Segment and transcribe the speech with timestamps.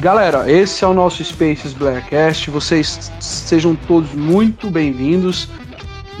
[0.00, 2.52] Galera, esse é o nosso Spaces Blackcast.
[2.52, 5.48] Vocês sejam todos muito bem-vindos.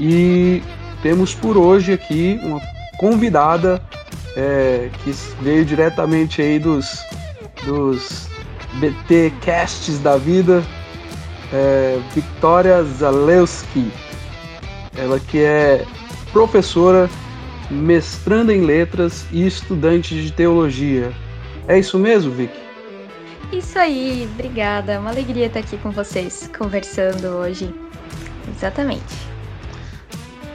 [0.00, 0.60] E
[1.00, 2.60] temos por hoje aqui uma
[2.98, 3.80] convidada
[4.36, 7.04] é, que veio diretamente aí dos,
[7.64, 8.28] dos
[8.80, 10.64] BT Casts da vida,
[11.52, 13.92] é, Victoria Zalewski.
[14.96, 15.84] Ela que é
[16.32, 17.08] professora,
[17.70, 21.12] mestranda em letras e estudante de teologia.
[21.68, 22.67] É isso mesmo, Vic?
[23.52, 24.92] Isso aí, obrigada.
[24.92, 27.74] É uma alegria estar aqui com vocês, conversando hoje.
[28.54, 29.28] Exatamente.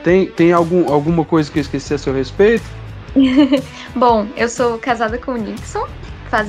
[0.03, 2.63] Tem, tem algum, alguma coisa que eu esqueci a seu respeito?
[3.95, 5.87] Bom, eu sou casada com o Nixon,
[6.29, 6.47] faz,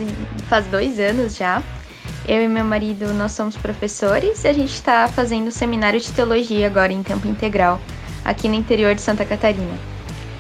[0.49, 1.63] faz dois anos já.
[2.27, 6.67] Eu e meu marido, nós somos professores e a gente está fazendo seminário de teologia
[6.67, 7.81] agora em tempo integral,
[8.25, 9.79] aqui no interior de Santa Catarina.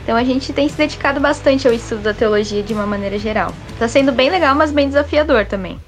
[0.03, 3.53] Então a gente tem se dedicado bastante ao estudo da teologia de uma maneira geral.
[3.71, 5.79] Está sendo bem legal, mas bem desafiador também.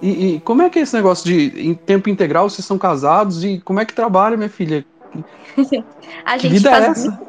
[0.00, 3.42] E, e, como é que é esse negócio de em tempo integral, vocês são casados
[3.42, 4.84] e como é que trabalha, minha filha?
[6.24, 7.20] a gente vida é faz essa?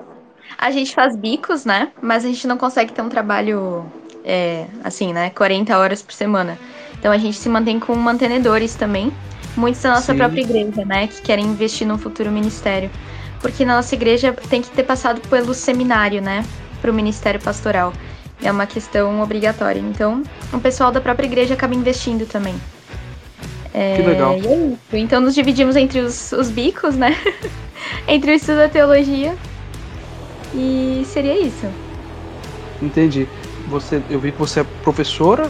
[0.58, 1.92] A gente faz bicos, né?
[2.02, 3.86] Mas a gente não consegue ter um trabalho
[4.26, 5.30] é, assim, né?
[5.32, 6.58] 40 horas por semana.
[7.00, 9.12] Então a gente se mantém com mantenedores também.
[9.56, 10.18] Muitos da nossa Sim.
[10.18, 11.08] própria igreja, né?
[11.08, 12.90] Que querem investir num futuro ministério.
[13.42, 16.44] Porque na nossa igreja tem que ter passado pelo seminário, né?
[16.82, 17.94] Para o ministério pastoral.
[18.42, 19.80] É uma questão obrigatória.
[19.80, 20.24] Então,
[20.54, 22.56] o pessoal da própria igreja acaba investindo também.
[23.74, 24.36] É, que legal.
[24.92, 27.16] É então, nos dividimos entre os, os bicos, né?
[28.08, 29.36] entre o estudo da teologia.
[30.54, 31.68] E seria isso.
[32.82, 33.28] Entendi.
[33.68, 35.50] Você, eu vi que você é professora.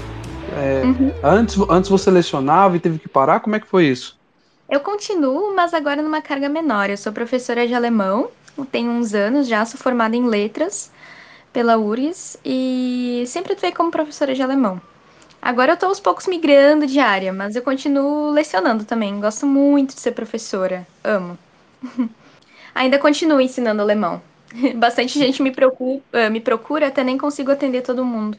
[0.58, 1.12] É, uhum.
[1.24, 3.40] antes, antes você lecionava e teve que parar.
[3.40, 4.18] Como é que foi isso?
[4.68, 6.90] Eu continuo, mas agora numa carga menor.
[6.90, 8.30] Eu sou professora de alemão,
[8.72, 10.92] tenho uns anos já, sou formada em letras
[11.52, 14.82] pela URGS e sempre atuei como professora de alemão.
[15.42, 19.20] Agora eu estou aos poucos migrando de área, mas eu continuo lecionando também.
[19.20, 21.38] Gosto muito de ser professora, amo.
[22.76, 24.22] Ainda continuo ensinando alemão.
[24.76, 28.38] Bastante gente me procura, eh, me procura, até nem consigo atender todo mundo,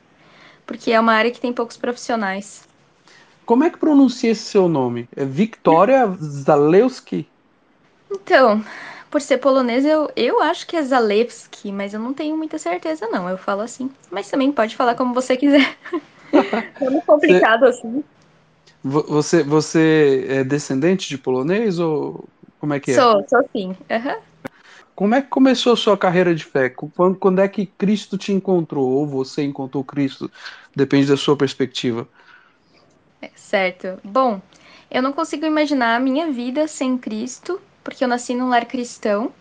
[0.66, 2.68] porque é uma área que tem poucos profissionais.
[3.46, 5.08] Como é que pronuncia esse seu nome?
[5.16, 7.26] É Victoria Zalewski?
[8.10, 8.64] Então,
[9.10, 13.08] por ser polonês, eu, eu acho que é Zalewski, mas eu não tenho muita certeza,
[13.08, 13.28] não.
[13.28, 13.90] Eu falo assim.
[14.10, 15.76] Mas também pode falar como você quiser.
[16.32, 18.04] é muito complicado você, assim.
[18.82, 22.28] Você, você é descendente de polonês ou
[22.60, 22.94] como é que é?
[22.94, 23.76] Sou, sou sim.
[23.90, 24.16] Uhum.
[24.94, 26.68] Como é que começou a sua carreira de fé?
[26.68, 28.86] Quando, quando é que Cristo te encontrou?
[28.86, 30.30] Ou você encontrou Cristo?
[30.76, 32.06] Depende da sua perspectiva.
[33.20, 33.98] É, certo.
[34.04, 34.40] Bom,
[34.90, 39.32] eu não consigo imaginar a minha vida sem Cristo, porque eu nasci num lar cristão,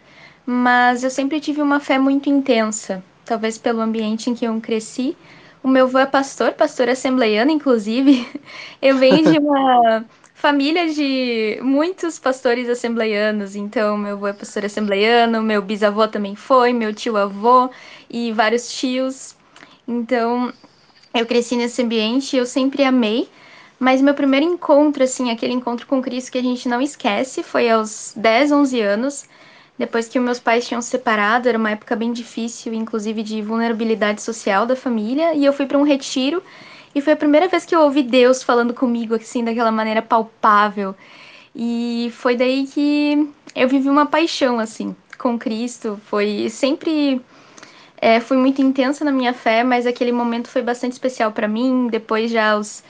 [0.45, 5.15] mas eu sempre tive uma fé muito intensa, talvez pelo ambiente em que eu cresci.
[5.63, 8.27] O meu avô é pastor, pastor assembleiano, inclusive.
[8.81, 15.43] Eu venho de uma família de muitos pastores assembleianos, então meu avô é pastor assembleiano,
[15.43, 17.69] meu bisavô também foi, meu tio-avô
[18.09, 19.35] e vários tios.
[19.85, 20.53] Então,
[21.13, 23.27] eu cresci nesse ambiente e eu sempre amei
[23.79, 27.69] mas meu primeiro encontro, assim, aquele encontro com Cristo que a gente não esquece, foi
[27.69, 29.25] aos 10, 11 anos,
[29.78, 34.22] depois que meus pais tinham se separado, era uma época bem difícil, inclusive de vulnerabilidade
[34.22, 36.44] social da família, e eu fui para um retiro,
[36.94, 40.96] e foi a primeira vez que eu ouvi Deus falando comigo, assim, daquela maneira palpável.
[41.55, 45.99] E foi daí que eu vivi uma paixão, assim, com Cristo.
[46.05, 47.22] Foi sempre.
[48.02, 51.87] É, fui muito intensa na minha fé, mas aquele momento foi bastante especial para mim.
[51.91, 52.84] Depois, já aos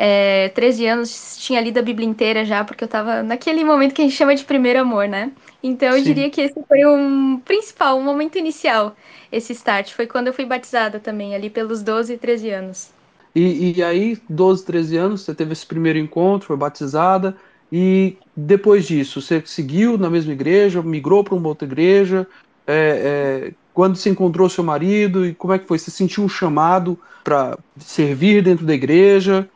[0.00, 4.00] é, 13 anos, tinha lido a Bíblia inteira já, porque eu tava naquele momento que
[4.00, 5.32] a gente chama de primeiro amor, né?
[5.60, 6.04] Então eu Sim.
[6.04, 8.94] diria que esse foi um principal, um momento inicial,
[9.32, 9.92] esse start.
[9.92, 12.90] Foi quando eu fui batizada também, ali pelos 12 e 13 anos.
[13.34, 17.36] E, e aí, 12, 13 anos, você teve esse primeiro encontro, foi batizada,
[17.70, 22.24] e depois disso, você seguiu na mesma igreja, migrou para uma outra igreja?
[22.66, 25.78] É, é, quando se encontrou seu marido e como é que foi?
[25.78, 29.48] Você sentiu um chamado para servir dentro da igreja?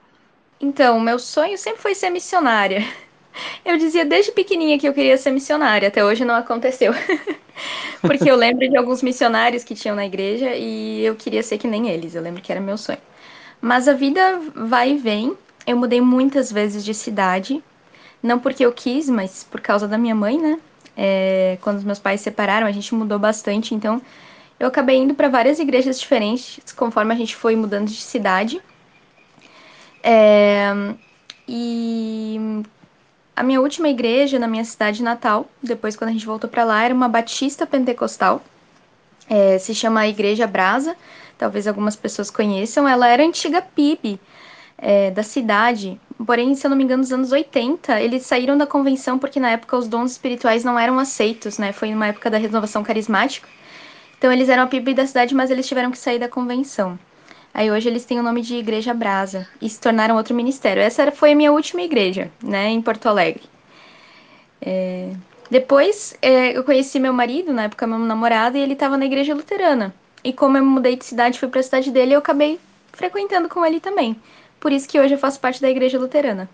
[0.62, 2.86] Então, meu sonho sempre foi ser missionária.
[3.64, 6.92] Eu dizia desde pequenininha que eu queria ser missionária, até hoje não aconteceu.
[8.02, 11.66] Porque eu lembro de alguns missionários que tinham na igreja e eu queria ser que
[11.66, 12.98] nem eles, eu lembro que era meu sonho.
[13.60, 15.36] Mas a vida vai e vem.
[15.66, 17.62] Eu mudei muitas vezes de cidade,
[18.22, 20.58] não porque eu quis, mas por causa da minha mãe, né?
[20.96, 24.02] É, quando os meus pais se separaram, a gente mudou bastante, então
[24.60, 28.60] eu acabei indo para várias igrejas diferentes conforme a gente foi mudando de cidade.
[30.02, 30.72] É,
[31.48, 32.62] e
[33.36, 36.84] a minha última igreja na minha cidade natal, depois quando a gente voltou para lá,
[36.84, 38.42] era uma batista pentecostal.
[39.28, 40.96] É, se chama Igreja Brasa,
[41.38, 42.86] talvez algumas pessoas conheçam.
[42.88, 44.20] Ela era antiga PIB.
[44.78, 46.00] é, da cidade.
[46.26, 49.50] Porém, se eu não me engano, nos anos 80, eles saíram da convenção porque na
[49.50, 51.72] época os dons espirituais não eram aceitos, né?
[51.72, 53.48] Foi numa época da renovação carismática.
[54.18, 56.98] Então eles eram a PIB da cidade, mas eles tiveram que sair da convenção.
[57.54, 60.82] Aí hoje eles têm o nome de Igreja Brasa e se tornaram outro ministério.
[60.82, 63.42] Essa foi a minha última igreja, né, em Porto Alegre.
[64.60, 65.12] É...
[65.50, 69.34] Depois é, eu conheci meu marido, na época meu namorado, e ele estava na igreja
[69.34, 69.94] luterana.
[70.24, 72.58] E como eu mudei de cidade, fui para a cidade dele, eu acabei
[72.92, 74.16] frequentando com ele também.
[74.58, 76.48] Por isso que hoje eu faço parte da igreja luterana.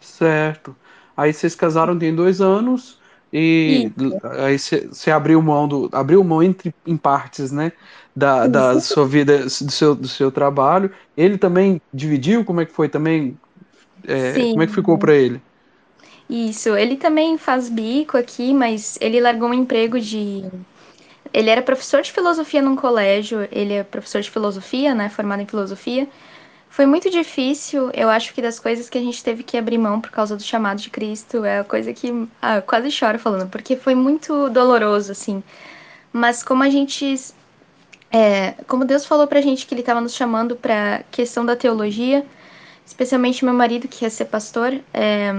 [0.00, 0.74] Certo.
[1.16, 2.99] Aí vocês casaram tem dois anos
[3.32, 4.20] e Isso.
[4.40, 7.72] aí você abriu mão do abriu mão entre em partes, né?
[8.14, 10.90] Da, da sua vida, do seu, do seu trabalho.
[11.16, 12.44] Ele também dividiu?
[12.44, 13.38] Como é que foi também?
[14.06, 15.40] É, como é que ficou para ele?
[16.28, 20.44] Isso, ele também faz bico aqui, mas ele largou um emprego de.
[21.32, 25.08] Ele era professor de filosofia num colégio, ele é professor de filosofia, né?
[25.08, 26.08] Formado em filosofia.
[26.70, 30.00] Foi muito difícil, eu acho que das coisas que a gente teve que abrir mão
[30.00, 33.76] por causa do chamado de Cristo, é a coisa que ah, quase choro falando, porque
[33.76, 35.42] foi muito doloroso, assim.
[36.12, 37.16] Mas como a gente.
[38.12, 42.24] É, como Deus falou pra gente que ele estava nos chamando pra questão da teologia,
[42.86, 45.32] especialmente meu marido, que ia ser pastor, é,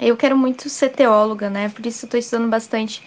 [0.00, 1.70] eu quero muito ser teóloga, né?
[1.70, 3.02] Por isso eu tô estudando bastante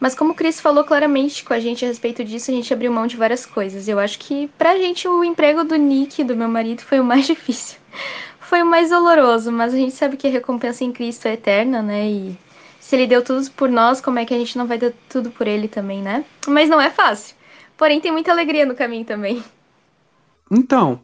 [0.00, 2.92] mas como o Cris falou claramente com a gente a respeito disso, a gente abriu
[2.92, 3.88] mão de várias coisas.
[3.88, 7.26] Eu acho que pra gente o emprego do Nick, do meu marido, foi o mais
[7.28, 7.78] difícil.
[8.40, 11.82] Foi o mais doloroso, mas a gente sabe que a recompensa em Cristo é eterna,
[11.82, 12.08] né?
[12.08, 12.38] E
[12.78, 15.30] se ele deu tudo por nós, como é que a gente não vai dar tudo
[15.30, 16.24] por ele também, né?
[16.46, 17.36] Mas não é fácil.
[17.76, 19.42] Porém, tem muita alegria no caminho também.
[20.50, 21.02] Então,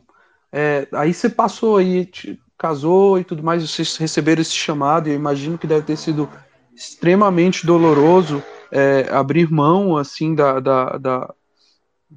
[0.50, 2.08] é, aí você passou aí,
[2.56, 6.31] casou e tudo mais, vocês receberam esse chamado, e eu imagino que deve ter sido
[6.75, 11.34] extremamente doloroso é, abrir mão assim da, da, da,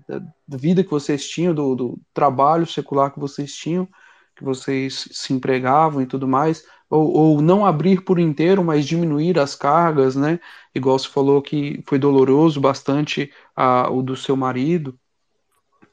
[0.08, 3.88] da, vida que vocês tinham, do, do trabalho secular que vocês tinham,
[4.36, 9.40] que vocês se empregavam e tudo mais, ou, ou não abrir por inteiro, mas diminuir
[9.40, 10.40] as cargas, né?
[10.74, 14.98] Igual você falou que foi doloroso bastante a, o do seu marido,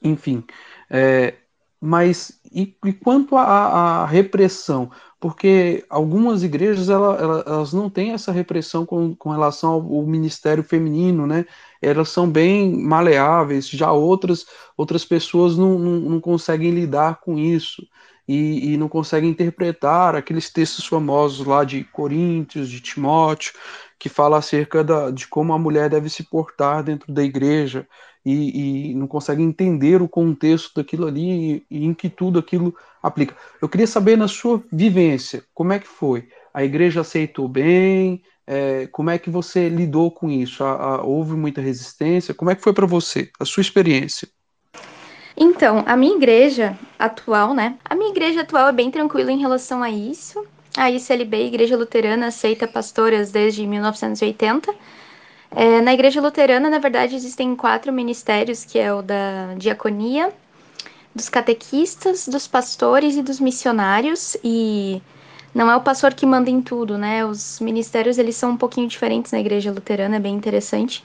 [0.01, 0.43] enfim.
[0.89, 1.35] É,
[1.81, 4.89] mas e, e quanto à repressão?
[5.25, 10.05] Porque algumas igrejas ela, ela, elas não têm essa repressão com, com relação ao, ao,
[10.05, 11.47] ministério feminino, né?
[11.81, 14.45] Elas são bem maleáveis, já outras
[14.77, 17.81] outras pessoas não, não, não conseguem lidar com isso
[18.27, 23.51] e, e, não conseguem interpretar aqueles textos famosos lá de Coríntios, de Timóteo,
[23.97, 27.87] que fala acerca da, de como a mulher deve se portar dentro da igreja
[28.25, 32.75] e, e não conseguem entender o contexto daquilo ali e, e, em que tudo aquilo
[33.01, 33.35] aplica.
[33.61, 36.27] Eu queria saber na sua vivência, como é que foi?
[36.53, 38.23] A igreja aceitou bem?
[38.47, 40.63] É, como é que você lidou com isso?
[40.63, 42.33] A, a, houve muita resistência?
[42.33, 44.27] Como é que foi para você, a sua experiência?
[45.37, 47.77] Então, a minha igreja atual, né?
[47.83, 50.45] A minha igreja atual é bem tranquila em relação a isso.
[50.77, 54.73] A ICLB, Igreja Luterana, aceita pastoras desde 1980
[55.55, 60.33] é, na Igreja Luterana, na verdade, existem quatro ministérios, que é o da diaconia,
[61.15, 65.01] dos catequistas, dos pastores e dos missionários, e
[65.53, 67.25] não é o pastor que manda em tudo, né?
[67.25, 71.01] Os ministérios, eles são um pouquinho diferentes na Igreja Luterana, é bem interessante.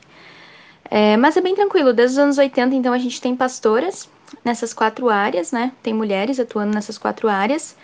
[0.90, 4.08] É, mas é bem tranquilo, desde os anos 80, então, a gente tem pastoras
[4.44, 5.70] nessas quatro áreas, né?
[5.80, 7.76] Tem mulheres atuando nessas quatro áreas.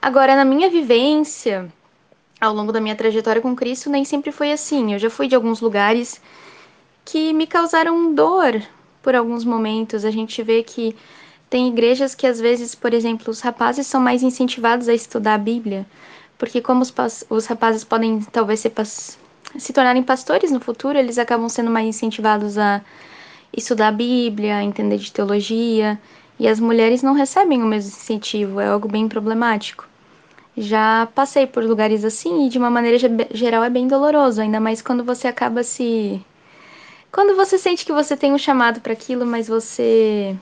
[0.00, 1.70] Agora, na minha vivência,
[2.40, 4.92] ao longo da minha trajetória com Cristo nem sempre foi assim.
[4.92, 6.20] Eu já fui de alguns lugares
[7.04, 8.62] que me causaram dor
[9.02, 10.04] por alguns momentos.
[10.04, 10.94] A gente vê que
[11.48, 15.38] tem igrejas que às vezes, por exemplo, os rapazes são mais incentivados a estudar a
[15.38, 15.86] Bíblia,
[16.36, 16.92] porque como os,
[17.30, 18.64] os rapazes podem talvez
[19.58, 22.82] se tornarem pastores no futuro, eles acabam sendo mais incentivados a
[23.56, 25.98] estudar a Bíblia, a entender de teologia,
[26.38, 29.85] e as mulheres não recebem o mesmo incentivo, é algo bem problemático.
[30.56, 32.98] Já passei por lugares assim e de uma maneira
[33.32, 36.24] geral é bem doloroso, ainda mais quando você acaba se
[37.12, 40.36] quando você sente que você tem um chamado para aquilo, mas você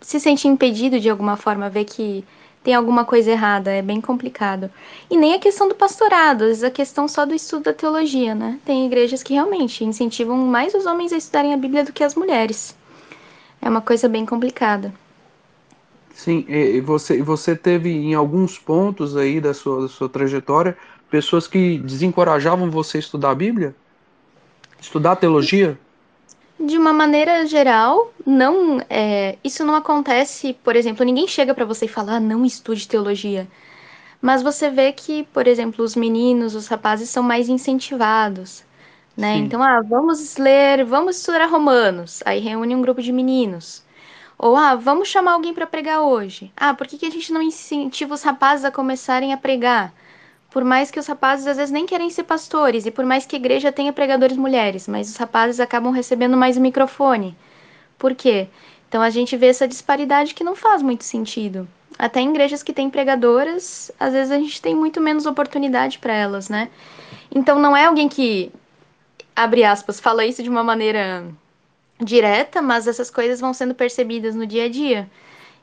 [0.00, 2.24] se sente impedido de alguma forma, vê que
[2.62, 4.70] tem alguma coisa errada, é bem complicado.
[5.08, 8.34] E nem a questão do pastorado, às vezes a questão só do estudo da teologia,
[8.34, 8.58] né?
[8.64, 12.14] Tem igrejas que realmente incentivam mais os homens a estudarem a Bíblia do que as
[12.14, 12.76] mulheres.
[13.62, 14.92] É uma coisa bem complicada.
[16.16, 20.74] Sim, e você, você teve em alguns pontos aí da sua, da sua trajetória
[21.10, 23.76] pessoas que desencorajavam você a estudar a Bíblia?
[24.80, 25.78] Estudar teologia?
[26.58, 28.80] De uma maneira geral, não.
[28.88, 32.88] É, isso não acontece, por exemplo, ninguém chega para você e fala, ah, não estude
[32.88, 33.46] teologia.
[34.22, 38.64] Mas você vê que, por exemplo, os meninos, os rapazes são mais incentivados,
[39.16, 39.36] né?
[39.36, 39.44] Sim.
[39.44, 42.22] Então, ah, vamos ler, vamos estudar Romanos.
[42.26, 43.85] Aí reúne um grupo de meninos.
[44.38, 46.52] Ou, ah, vamos chamar alguém para pregar hoje.
[46.56, 49.94] Ah, por que, que a gente não incentiva os rapazes a começarem a pregar?
[50.50, 53.36] Por mais que os rapazes às vezes nem querem ser pastores, e por mais que
[53.36, 57.36] a igreja tenha pregadores mulheres, mas os rapazes acabam recebendo mais o microfone.
[57.98, 58.48] Por quê?
[58.88, 61.66] Então a gente vê essa disparidade que não faz muito sentido.
[61.98, 66.12] Até em igrejas que têm pregadoras, às vezes a gente tem muito menos oportunidade para
[66.12, 66.68] elas, né?
[67.34, 68.52] Então não é alguém que,
[69.34, 71.24] abre aspas, fala isso de uma maneira
[72.02, 75.08] direta, mas essas coisas vão sendo percebidas no dia a dia.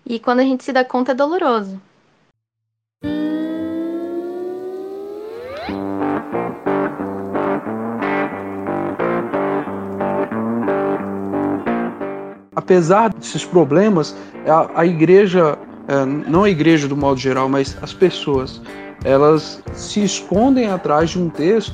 [0.05, 1.79] E quando a gente se dá conta é doloroso.
[12.55, 14.15] Apesar desses problemas,
[14.47, 18.61] a, a igreja, é, não a igreja do modo geral, mas as pessoas,
[19.03, 21.73] elas se escondem atrás de um texto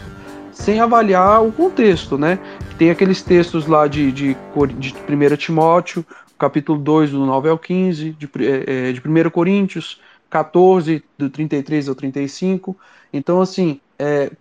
[0.60, 2.38] sem avaliar o contexto, né?
[2.78, 4.38] Tem aqueles textos lá de, de,
[4.78, 6.06] de 1 Timóteo,
[6.38, 8.30] capítulo 2, do 9 ao 15, de,
[8.68, 12.78] é, de 1 Coríntios 14, do 33 ao 35.
[13.12, 14.32] Então, assim, é,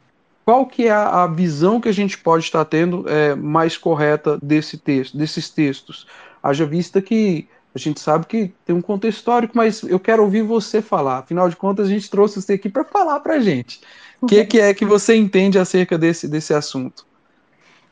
[0.45, 4.77] qual que é a, visão que a gente pode estar tendo é, mais correta desse
[4.77, 6.07] texto, desses textos?
[6.43, 7.49] Haja vista que
[7.79, 11.19] a gente sabe que tem um contexto histórico, mas eu quero ouvir você falar.
[11.19, 13.81] Afinal de contas, a gente trouxe você aqui para falar para a gente.
[14.21, 17.07] O que, que é que você entende acerca desse, desse assunto?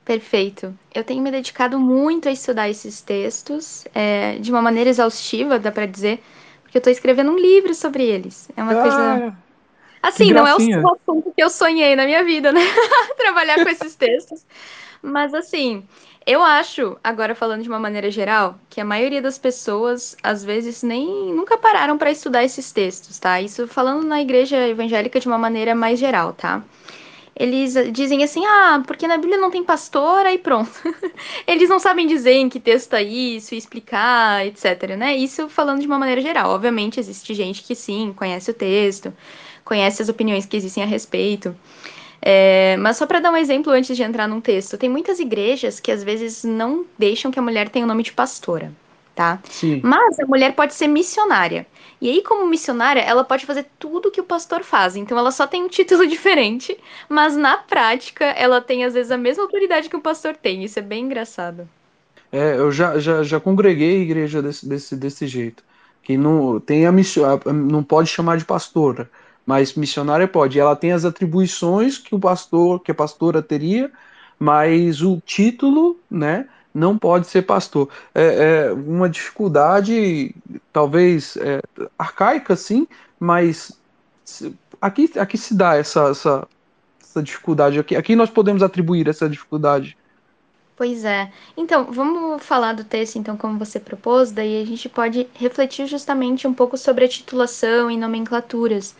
[0.04, 0.76] Perfeito.
[0.94, 5.72] Eu tenho me dedicado muito a estudar esses textos, é, de uma maneira exaustiva, dá
[5.72, 6.20] para dizer,
[6.62, 8.48] porque eu estou escrevendo um livro sobre eles.
[8.56, 9.36] É uma ah, coisa.
[10.02, 12.60] Assim, não é o assunto que eu sonhei na minha vida, né?
[13.18, 14.44] Trabalhar com esses textos.
[15.02, 15.84] Mas, assim,
[16.26, 20.82] eu acho, agora falando de uma maneira geral, que a maioria das pessoas, às vezes,
[20.82, 23.40] nem nunca pararam para estudar esses textos, tá?
[23.40, 26.62] Isso falando na igreja evangélica de uma maneira mais geral, tá?
[27.38, 30.70] eles dizem assim, ah, porque na Bíblia não tem pastor, aí pronto.
[31.46, 35.14] eles não sabem dizer em que texto é isso, explicar, etc, né?
[35.14, 36.50] Isso falando de uma maneira geral.
[36.50, 39.12] Obviamente existe gente que sim, conhece o texto,
[39.64, 41.54] conhece as opiniões que existem a respeito.
[42.20, 45.78] É, mas só para dar um exemplo antes de entrar num texto, tem muitas igrejas
[45.78, 48.72] que às vezes não deixam que a mulher tenha o nome de pastora
[49.16, 49.40] tá?
[49.48, 49.80] Sim.
[49.82, 51.66] Mas a mulher pode ser missionária.
[52.00, 54.94] E aí, como missionária, ela pode fazer tudo que o pastor faz.
[54.94, 59.16] Então, ela só tem um título diferente, mas na prática, ela tem às vezes a
[59.16, 60.62] mesma autoridade que o pastor tem.
[60.62, 61.66] Isso é bem engraçado.
[62.30, 65.64] É, eu já, já, já congreguei a igreja desse, desse, desse jeito.
[66.02, 69.10] Que não tem a missão, não pode chamar de pastora,
[69.46, 70.58] mas missionária pode.
[70.58, 73.90] Ela tem as atribuições que o pastor, que a pastora teria,
[74.38, 76.46] mas o título, né?
[76.76, 77.88] não pode ser pastor.
[78.14, 80.34] É, é uma dificuldade,
[80.72, 81.62] talvez é,
[81.98, 82.86] arcaica, sim,
[83.18, 83.72] mas
[84.80, 86.46] aqui, aqui se dá essa, essa,
[87.02, 87.78] essa dificuldade.
[87.78, 89.96] Aqui, aqui nós podemos atribuir essa dificuldade.
[90.76, 91.32] Pois é.
[91.56, 96.46] Então, vamos falar do texto, então, como você propôs, daí a gente pode refletir justamente
[96.46, 98.94] um pouco sobre a titulação e nomenclaturas.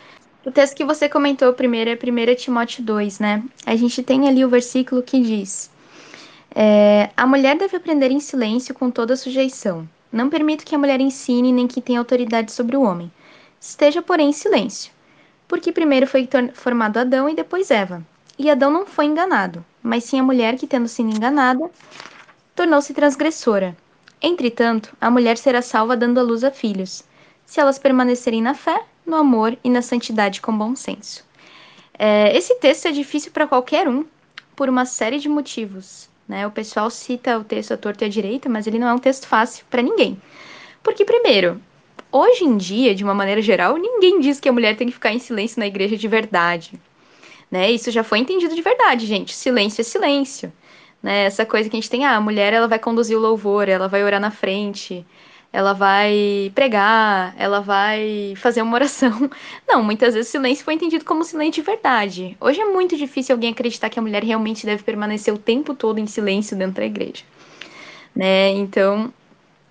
[0.47, 3.43] O texto que você comentou primeiro é 1 Timóteo 2, né?
[3.67, 5.69] A gente tem ali o versículo que diz:
[6.55, 9.88] é, a mulher deve aprender em silêncio com toda sujeição.
[10.12, 13.11] Não permito que a mulher ensine nem que tenha autoridade sobre o homem.
[13.61, 14.93] Esteja, porém, em silêncio.
[15.49, 18.00] Porque primeiro foi formado Adão e depois Eva.
[18.38, 21.69] E Adão não foi enganado, mas sim a mulher que, tendo sido enganada,
[22.55, 23.76] tornou-se transgressora.
[24.23, 27.03] Entretanto, a mulher será salva dando à luz a filhos,
[27.45, 31.25] se elas permanecerem na fé, no amor e na santidade com bom senso.
[31.99, 34.05] É, esse texto é difícil para qualquer um,
[34.55, 36.09] por uma série de motivos.
[36.29, 36.47] Né?
[36.47, 38.99] O pessoal cita o texto à torta e à direita, mas ele não é um
[38.99, 40.21] texto fácil para ninguém.
[40.83, 41.61] Porque, primeiro,
[42.11, 45.13] hoje em dia, de uma maneira geral, ninguém diz que a mulher tem que ficar
[45.13, 46.73] em silêncio na igreja de verdade.
[47.51, 47.71] Né?
[47.71, 49.35] Isso já foi entendido de verdade, gente.
[49.35, 50.53] Silêncio é silêncio.
[51.03, 51.25] Né?
[51.25, 53.89] Essa coisa que a gente tem, ah, a mulher ela vai conduzir o louvor, ela
[53.89, 55.07] vai orar na frente,
[55.53, 59.31] ela vai pregar, ela vai fazer uma oração.
[59.67, 62.37] Não, muitas vezes silêncio foi entendido como silêncio de verdade.
[62.41, 65.99] Hoje é muito difícil alguém acreditar que a mulher realmente deve permanecer o tempo todo
[65.99, 67.25] em silêncio dentro da igreja.
[68.15, 68.50] Né?
[68.50, 69.12] Então,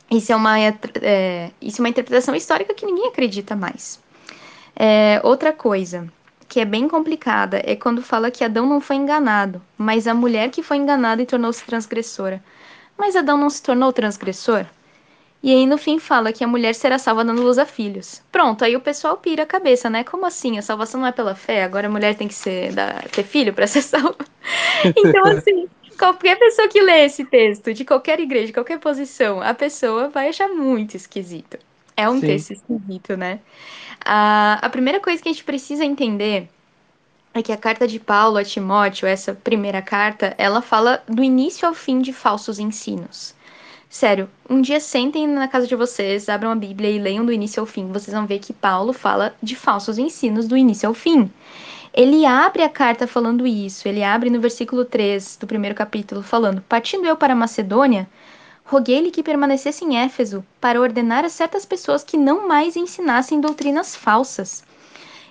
[0.10, 4.00] isso é uma, é, isso é uma interpretação histórica que ninguém acredita mais.
[4.75, 6.08] É, outra coisa
[6.48, 10.50] que é bem complicada é quando fala que Adão não foi enganado, mas a mulher
[10.51, 12.44] que foi enganada e tornou-se transgressora.
[12.98, 14.65] Mas Adão não se tornou transgressor?
[15.46, 18.20] E aí no fim fala que a mulher será salva dando luz a filhos.
[18.32, 20.04] Pronto, aí o pessoal pira a cabeça, né?
[20.04, 20.58] Como assim?
[20.58, 23.54] A salvação não é pela fé, agora a mulher tem que ser da, ter filho
[23.54, 24.18] para ser salva.
[24.84, 29.54] então assim, qualquer pessoa que lê esse texto, de qualquer igreja, de qualquer posição, a
[29.54, 31.60] pessoa vai achar muito esquisito.
[31.96, 32.25] É um Sim.
[32.25, 33.40] texto esquisito, né?
[34.04, 36.50] A, a primeira coisa que a gente precisa entender
[37.36, 41.68] é que a carta de Paulo a Timóteo, essa primeira carta, ela fala do início
[41.68, 43.35] ao fim de falsos ensinos
[43.89, 47.62] Sério, um dia sentem na casa de vocês, abram a Bíblia e leiam do início
[47.62, 47.88] ao fim.
[47.92, 51.32] Vocês vão ver que Paulo fala de falsos ensinos do início ao fim.
[51.94, 53.88] Ele abre a carta falando isso.
[53.88, 58.10] Ele abre no versículo 3 do primeiro capítulo, falando: Partindo eu para Macedônia,
[58.65, 63.96] roguei-lhe que permanecesse em Éfeso para ordenar a certas pessoas que não mais ensinassem doutrinas
[63.96, 64.63] falsas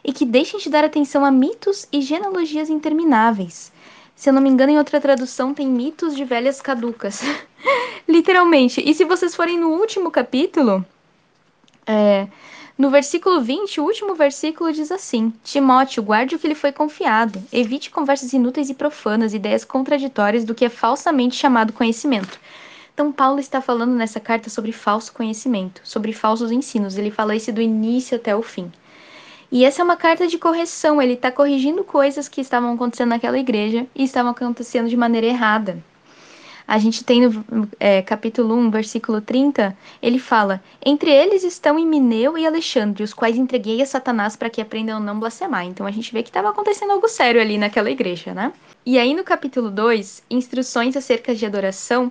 [0.03, 3.73] e que deixem de dar atenção a mitos e genealogias intermináveis.
[4.15, 7.21] Se eu não me engano, em outra tradução tem mitos de velhas caducas.
[8.09, 8.83] Literalmente.
[8.85, 10.85] E se vocês forem no último capítulo,
[11.87, 12.29] é,
[12.77, 17.43] no versículo 20, o último versículo diz assim: Timóteo, guarde o que lhe foi confiado.
[17.53, 22.39] Evite conversas inúteis e profanas, ideias contraditórias do que é falsamente chamado conhecimento.
[22.93, 26.97] Então, Paulo está falando nessa carta sobre falso conhecimento, sobre falsos ensinos.
[26.97, 28.73] Ele fala isso do início até o fim.
[29.55, 31.01] E essa é uma carta de correção.
[31.01, 35.79] Ele está corrigindo coisas que estavam acontecendo naquela igreja e estavam acontecendo de maneira errada.
[36.67, 42.37] A gente tem no é, capítulo 1, versículo 30, ele fala: Entre eles estão Emineu
[42.37, 45.65] e Alexandre, os quais entreguei a Satanás para que aprendam a não blasfemar.
[45.67, 48.53] Então a gente vê que estava acontecendo algo sério ali naquela igreja, né?
[48.85, 52.11] E aí no capítulo 2, instruções acerca de adoração,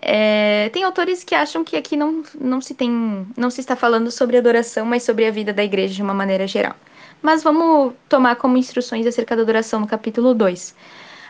[0.00, 4.10] é, tem autores que acham que aqui não, não se tem, não se está falando
[4.10, 6.74] sobre adoração, mas sobre a vida da igreja de uma maneira geral.
[7.22, 10.74] Mas vamos tomar como instruções acerca da adoração no capítulo 2.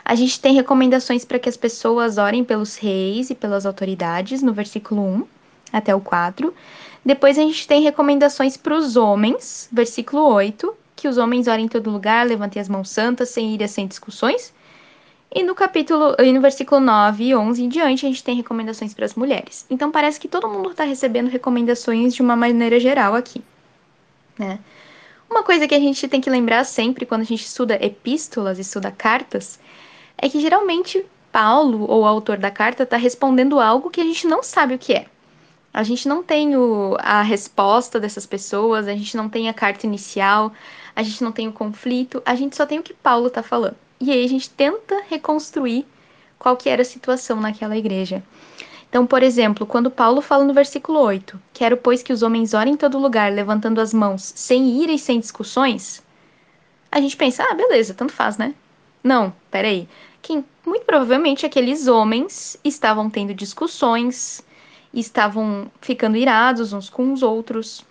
[0.03, 4.53] A gente tem recomendações para que as pessoas orem pelos reis e pelas autoridades, no
[4.53, 5.27] versículo 1
[5.71, 6.53] até o 4.
[7.03, 11.69] Depois a gente tem recomendações para os homens, versículo 8, que os homens orem em
[11.69, 14.53] todo lugar, levantem as mãos santas, sem ira, sem discussões.
[15.33, 18.93] E no capítulo, e no versículo 9 e 11 em diante, a gente tem recomendações
[18.93, 19.65] para as mulheres.
[19.69, 23.43] Então parece que todo mundo está recebendo recomendações de uma maneira geral aqui,
[24.37, 24.59] né?
[25.29, 28.89] Uma coisa que a gente tem que lembrar sempre quando a gente estuda epístolas, estuda
[28.89, 29.59] cartas,
[30.17, 34.25] é que geralmente Paulo, ou o autor da carta, está respondendo algo que a gente
[34.25, 35.05] não sabe o que é.
[35.73, 39.85] A gente não tem o, a resposta dessas pessoas, a gente não tem a carta
[39.85, 40.51] inicial,
[40.95, 43.75] a gente não tem o conflito, a gente só tem o que Paulo está falando.
[43.99, 45.85] E aí a gente tenta reconstruir
[46.37, 48.23] qual que era a situação naquela igreja.
[48.89, 52.73] Então, por exemplo, quando Paulo fala no versículo 8, quero pois que os homens orem
[52.73, 56.03] em todo lugar, levantando as mãos, sem ira e sem discussões,
[56.91, 58.53] a gente pensa, ah, beleza, tanto faz, né?
[59.03, 59.89] Não, peraí.
[60.21, 64.43] Que muito provavelmente aqueles homens estavam tendo discussões,
[64.93, 67.83] estavam ficando irados uns com os outros.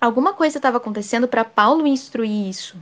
[0.00, 2.76] Alguma coisa estava acontecendo para Paulo instruir isso.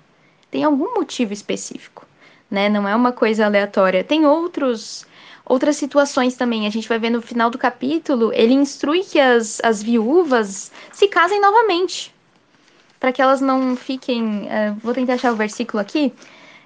[0.50, 2.06] Tem algum motivo específico
[2.54, 2.68] né?
[2.68, 4.02] Não é uma coisa aleatória.
[4.02, 5.06] Tem outros
[5.44, 6.66] outras situações também.
[6.66, 11.08] A gente vai ver no final do capítulo, ele instrui que as, as viúvas se
[11.08, 12.14] casem novamente.
[12.98, 14.44] Para que elas não fiquem.
[14.44, 16.12] Uh, vou tentar achar o versículo aqui.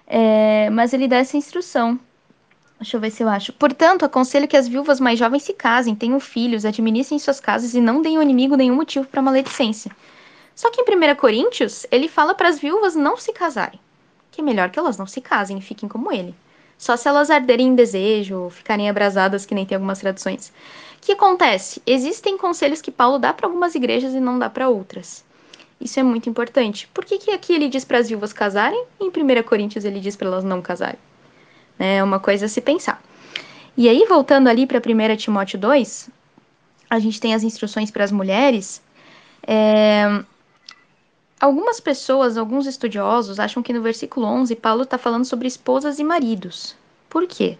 [0.06, 1.98] É, mas ele dá essa instrução.
[2.78, 3.52] Deixa eu ver se eu acho.
[3.52, 7.80] Portanto, aconselho que as viúvas mais jovens se casem, tenham filhos, administrem suas casas e
[7.80, 9.90] não deem ao inimigo nenhum motivo para maledicência.
[10.54, 13.80] Só que em 1 Coríntios, ele fala para as viúvas não se casarem
[14.38, 16.32] que é melhor que elas não se casem e fiquem como ele.
[16.78, 20.52] Só se elas arderem em desejo ou ficarem abrasadas, que nem tem algumas traduções.
[20.96, 21.82] O que acontece?
[21.84, 25.24] Existem conselhos que Paulo dá para algumas igrejas e não dá para outras.
[25.80, 26.88] Isso é muito importante.
[26.94, 29.98] Por que, que aqui ele diz para as viúvas casarem e em 1 Coríntios ele
[29.98, 31.00] diz para elas não casarem?
[31.76, 33.02] É uma coisa a se pensar.
[33.76, 36.10] E aí, voltando ali para 1 Timóteo 2,
[36.88, 38.80] a gente tem as instruções para as mulheres.
[39.44, 40.22] É,
[41.40, 46.04] Algumas pessoas, alguns estudiosos, acham que no versículo 11 Paulo está falando sobre esposas e
[46.04, 46.74] maridos.
[47.08, 47.56] Por quê?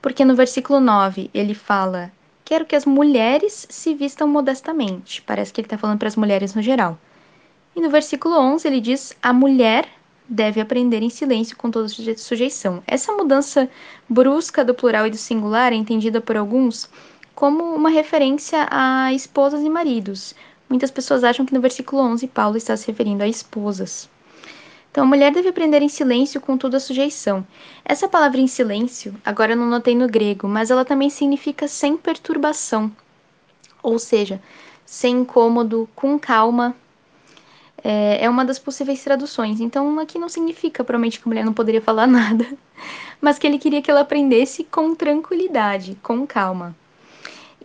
[0.00, 2.10] Porque no versículo 9 ele fala:
[2.42, 5.20] Quero que as mulheres se vistam modestamente.
[5.20, 6.98] Parece que ele está falando para as mulheres no geral.
[7.74, 9.86] E no versículo 11 ele diz: A mulher
[10.26, 12.82] deve aprender em silêncio com toda sujeição.
[12.86, 13.68] Essa mudança
[14.08, 16.88] brusca do plural e do singular é entendida por alguns
[17.34, 20.34] como uma referência a esposas e maridos,
[20.68, 24.08] Muitas pessoas acham que no versículo 11 Paulo está se referindo a esposas.
[24.90, 27.46] Então, a mulher deve aprender em silêncio com toda a sujeição.
[27.84, 31.98] Essa palavra em silêncio, agora eu não notei no grego, mas ela também significa sem
[31.98, 32.90] perturbação.
[33.82, 34.40] Ou seja,
[34.86, 36.74] sem incômodo, com calma.
[37.84, 39.60] É, é uma das possíveis traduções.
[39.60, 42.46] Então, aqui não significa, provavelmente, que a mulher não poderia falar nada,
[43.20, 46.74] mas que ele queria que ela aprendesse com tranquilidade, com calma.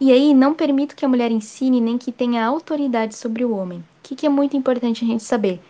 [0.03, 3.77] E aí, não permito que a mulher ensine nem que tenha autoridade sobre o homem.
[3.77, 5.61] O que, que é muito importante a gente saber?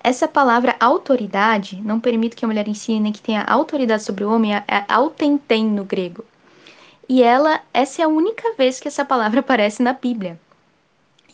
[0.00, 4.32] Essa palavra autoridade, não permito que a mulher ensine nem que tenha autoridade sobre o
[4.32, 6.24] homem, é, é autenten no grego.
[7.08, 10.38] E ela, essa é a única vez que essa palavra aparece na Bíblia.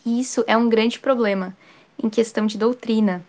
[0.07, 1.55] E isso é um grande problema
[2.03, 3.23] em questão de doutrina.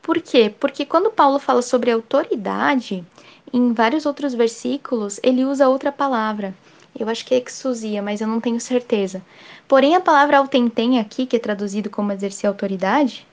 [0.00, 0.54] Por quê?
[0.58, 3.04] Porque quando Paulo fala sobre autoridade,
[3.52, 6.54] em vários outros versículos, ele usa outra palavra.
[6.98, 9.22] Eu acho que é exousia, mas eu não tenho certeza.
[9.66, 13.26] Porém, a palavra autentem aqui, que é traduzido como exercer autoridade,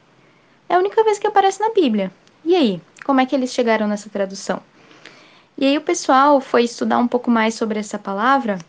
[0.70, 2.12] é a única vez que aparece na Bíblia.
[2.46, 4.62] E aí, como é que eles chegaram nessa tradução?
[5.58, 8.60] E aí o pessoal foi estudar um pouco mais sobre essa palavra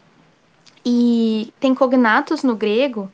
[0.84, 3.12] e tem cognatos no grego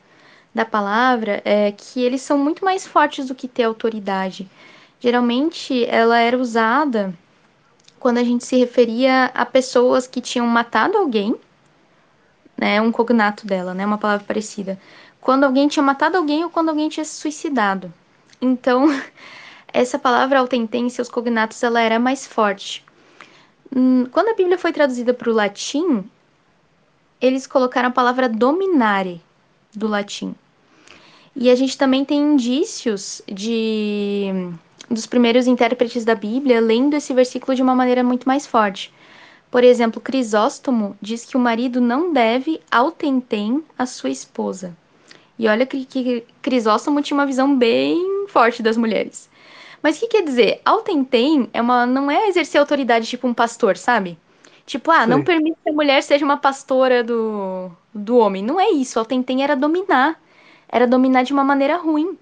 [0.53, 4.49] da palavra é, que eles são muito mais fortes do que ter autoridade.
[4.99, 7.13] Geralmente ela era usada
[7.99, 11.35] quando a gente se referia a pessoas que tinham matado alguém,
[12.57, 14.79] né, um cognato dela, né, uma palavra parecida.
[15.19, 17.91] Quando alguém tinha matado alguém ou quando alguém tinha se suicidado.
[18.41, 18.87] Então,
[19.73, 22.83] essa palavra autentem, seus cognatos, ela era mais forte.
[23.75, 26.09] Hum, quando a Bíblia foi traduzida para o latim,
[27.19, 29.21] eles colocaram a palavra dominare
[29.73, 30.35] do latim.
[31.35, 34.31] E a gente também tem indícios de
[34.89, 38.93] dos primeiros intérpretes da Bíblia lendo esse versículo de uma maneira muito mais forte.
[39.55, 44.75] Por exemplo, Crisóstomo diz que o marido não deve autentem a sua esposa.
[45.39, 49.29] E olha que, que Crisóstomo tinha uma visão bem forte das mulheres.
[49.81, 50.59] Mas o que quer dizer?
[50.65, 54.19] Autentem é uma, não é exercer autoridade tipo um pastor, sabe?
[54.65, 55.09] Tipo, ah, Sim.
[55.09, 58.43] não permite que a mulher seja uma pastora do, do homem.
[58.43, 58.99] Não é isso.
[58.99, 60.19] Autentem era dominar.
[60.67, 62.17] Era dominar de uma maneira ruim.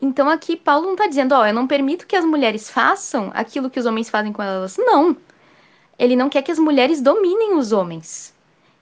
[0.00, 3.68] Então aqui Paulo não está dizendo, ó, eu não permito que as mulheres façam aquilo
[3.68, 4.78] que os homens fazem com elas.
[4.78, 5.14] Não.
[6.00, 8.32] Ele não quer que as mulheres dominem os homens.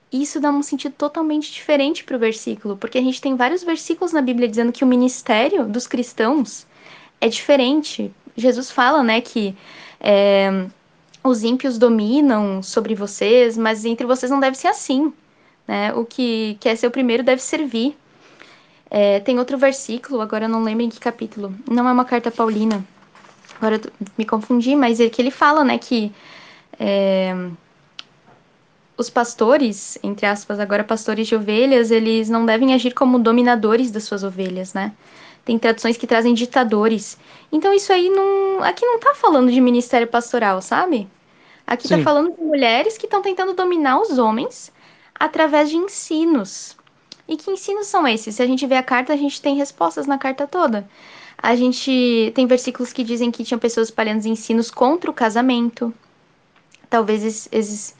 [0.09, 4.13] Isso dá um sentido totalmente diferente para o versículo, porque a gente tem vários versículos
[4.13, 6.65] na Bíblia dizendo que o ministério dos cristãos
[7.19, 8.09] é diferente.
[8.37, 9.53] Jesus fala, né, que
[9.99, 10.65] é,
[11.21, 15.13] os ímpios dominam sobre vocês, mas entre vocês não deve ser assim.
[15.67, 15.93] Né?
[15.93, 17.97] O que quer ser o primeiro deve servir.
[18.89, 21.53] É, tem outro versículo, agora eu não lembro em que capítulo.
[21.69, 22.81] Não é uma carta paulina.
[23.57, 23.81] Agora
[24.17, 26.13] me confundi, mas é que ele fala, né, que
[26.79, 27.35] é,
[28.97, 34.03] os pastores, entre aspas, agora pastores de ovelhas, eles não devem agir como dominadores das
[34.03, 34.93] suas ovelhas, né?
[35.45, 37.17] Tem traduções que trazem ditadores.
[37.51, 41.07] Então isso aí não, aqui não tá falando de ministério pastoral, sabe?
[41.65, 42.03] Aqui tá Sim.
[42.03, 44.71] tá falando de mulheres que estão tentando dominar os homens
[45.19, 46.77] através de ensinos.
[47.27, 48.35] E que ensinos são esses?
[48.35, 50.89] Se a gente vê a carta, a gente tem respostas na carta toda.
[51.37, 55.93] A gente tem versículos que dizem que tinham pessoas espalhando ensinos contra o casamento.
[56.89, 57.95] Talvez esses,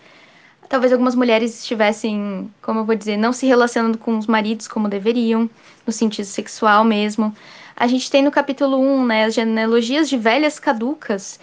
[0.68, 4.88] talvez algumas mulheres estivessem, como eu vou dizer, não se relacionando com os maridos como
[4.88, 5.50] deveriam,
[5.86, 7.36] no sentido sexual mesmo.
[7.76, 11.40] A gente tem no capítulo 1, né, as genealogias de velhas caducas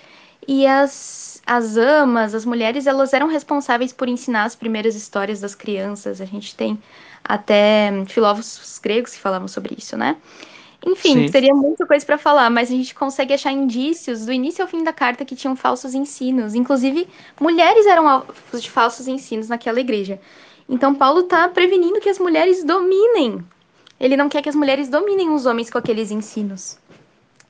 [0.46, 5.54] e as, as amas, as mulheres, elas eram responsáveis por ensinar as primeiras histórias das
[5.54, 6.20] crianças.
[6.20, 6.78] A gente tem
[7.24, 10.16] até filósofos gregos que falavam sobre isso, né?
[10.84, 11.28] Enfim, Sim.
[11.28, 14.84] seria muita coisa para falar, mas a gente consegue achar indícios do início ao fim
[14.84, 16.54] da carta que tinham falsos ensinos.
[16.54, 17.08] Inclusive,
[17.40, 20.20] mulheres eram alvos de falsos ensinos naquela igreja.
[20.68, 23.44] Então, Paulo está prevenindo que as mulheres dominem.
[23.98, 26.78] Ele não quer que as mulheres dominem os homens com aqueles ensinos.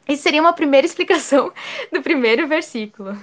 [0.08, 1.52] Isso seria uma primeira explicação
[1.92, 3.16] do primeiro versículo.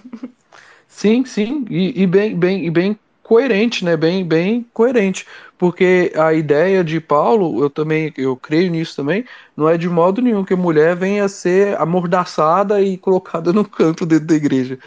[0.88, 3.96] Sim, sim, e, e bem, bem, e bem coerente, né?
[3.98, 5.26] Bem, bem coerente,
[5.58, 10.22] porque a ideia de Paulo, eu também, eu creio nisso também, não é de modo
[10.22, 14.78] nenhum que a mulher venha a ser amordaçada e colocada no canto dentro da igreja,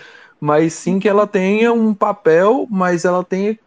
[0.41, 3.59] mas sim que ela tenha um papel, mas ela tenha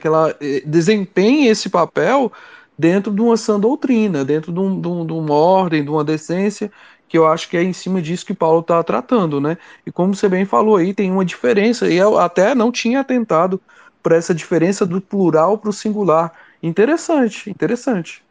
[0.00, 2.30] que ela eh, desempenhe esse papel
[2.78, 6.04] dentro de uma sã doutrina, dentro de, um, de, um, de uma ordem, de uma
[6.04, 6.70] decência,
[7.08, 9.56] que eu acho que é em cima disso que Paulo está tratando, né?
[9.86, 13.60] E como você bem falou aí, tem uma diferença, e eu até não tinha atentado
[14.04, 16.30] para essa diferença do plural para o singular.
[16.62, 18.22] Interessante, interessante.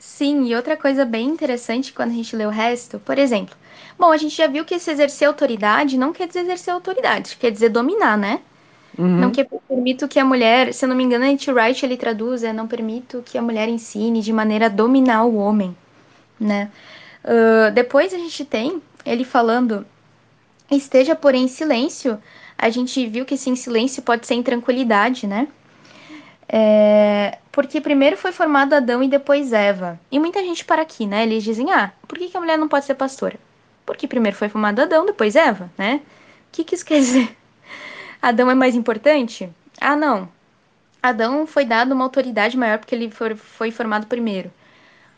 [0.00, 3.56] Sim, e outra coisa bem interessante quando a gente lê o resto, por exemplo,
[3.98, 7.50] bom, a gente já viu que esse exercer autoridade não quer dizer exercer autoridade, quer
[7.50, 8.40] dizer dominar, né?
[8.96, 9.20] Uhum.
[9.22, 11.50] Não que permito que a mulher, se eu não me engano, a N.T.
[11.52, 15.36] Wright ele traduz, é não permito que a mulher ensine de maneira a dominar o
[15.36, 15.76] homem,
[16.38, 16.70] né?
[17.24, 19.84] Uh, depois a gente tem ele falando,
[20.70, 22.18] esteja porém em silêncio
[22.58, 25.46] a gente viu que em silêncio pode ser em tranquilidade, né?
[26.48, 30.00] É, porque primeiro foi formado Adão e depois Eva.
[30.10, 31.22] E muita gente para aqui, né?
[31.22, 33.38] Eles dizem, ah, por que, que a mulher não pode ser pastora?
[33.86, 36.00] Porque primeiro foi formado Adão, depois Eva, né?
[36.48, 37.36] O que, que isso quer dizer?
[38.20, 39.48] Adão é mais importante?
[39.80, 40.28] Ah, não.
[41.02, 44.50] Adão foi dado uma autoridade maior porque ele for, foi formado primeiro.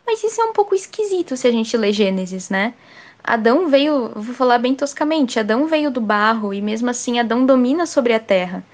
[0.06, 2.74] Mas isso é um pouco esquisito se a gente lê Gênesis, né?
[3.22, 7.86] Adão veio, vou falar bem toscamente, Adão veio do barro e mesmo assim Adão domina
[7.86, 8.64] sobre a terra.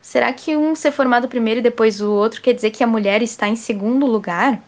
[0.00, 3.22] Será que um ser formado primeiro e depois o outro quer dizer que a mulher
[3.22, 4.60] está em segundo lugar?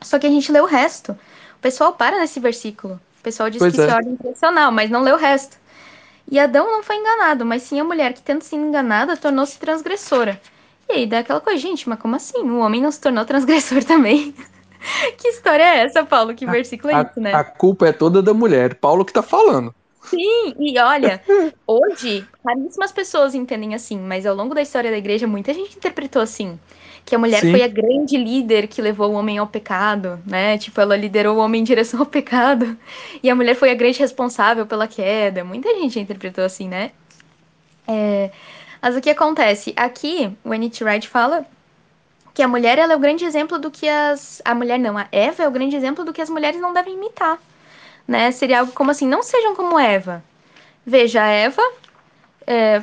[0.00, 1.12] Só que a gente lê o resto.
[1.12, 3.00] O pessoal para nesse versículo.
[3.20, 3.84] O pessoal diz pois que é.
[3.84, 5.58] isso é ordem intencional, mas não lê o resto.
[6.30, 10.40] E Adão não foi enganado, mas sim a mulher que, tendo sido enganada, tornou-se transgressora.
[10.88, 12.38] E aí dá aquela coisa, gente, mas como assim?
[12.38, 14.34] O homem não se tornou transgressor também?
[15.16, 16.34] que história é essa, Paulo?
[16.34, 17.34] Que versículo é isso, né?
[17.34, 18.74] A culpa é toda da mulher.
[18.74, 19.74] Paulo que tá falando.
[20.02, 21.20] Sim, e olha,
[21.66, 26.22] hoje, raríssimas pessoas entendem assim, mas ao longo da história da igreja, muita gente interpretou
[26.22, 26.58] assim.
[27.04, 27.52] Que a mulher Sim.
[27.52, 30.58] foi a grande líder que levou o homem ao pecado, né?
[30.58, 32.76] Tipo, ela liderou o homem em direção ao pecado.
[33.22, 35.44] E a mulher foi a grande responsável pela queda.
[35.44, 36.90] Muita gente interpretou assim, né?
[37.86, 38.30] É...
[38.82, 39.72] Mas o que acontece?
[39.76, 40.84] Aqui, o N.T.
[40.84, 41.46] Wright fala
[42.36, 44.40] que a mulher ela é o grande exemplo do que as.
[44.44, 46.94] A mulher não, a Eva é o grande exemplo do que as mulheres não devem
[46.94, 47.36] imitar
[48.06, 48.30] né?
[48.30, 50.22] Seria algo como assim, não sejam como Eva.
[50.84, 51.62] Veja, a Eva
[52.46, 52.82] é,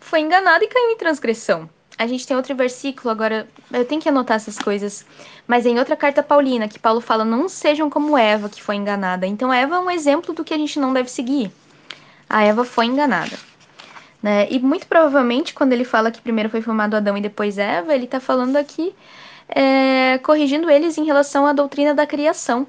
[0.00, 1.68] foi enganada e caiu em transgressão.
[1.98, 5.04] A gente tem outro versículo, agora eu tenho que anotar essas coisas,
[5.46, 9.26] mas em outra carta paulina, que Paulo fala, não sejam como Eva, que foi enganada.
[9.26, 11.50] Então, Eva é um exemplo do que a gente não deve seguir.
[12.28, 13.38] A Eva foi enganada.
[14.26, 14.48] Né?
[14.50, 18.06] E muito provavelmente, quando ele fala que primeiro foi formado Adão e depois Eva, ele
[18.06, 18.92] está falando aqui,
[19.48, 22.66] é, corrigindo eles em relação à doutrina da criação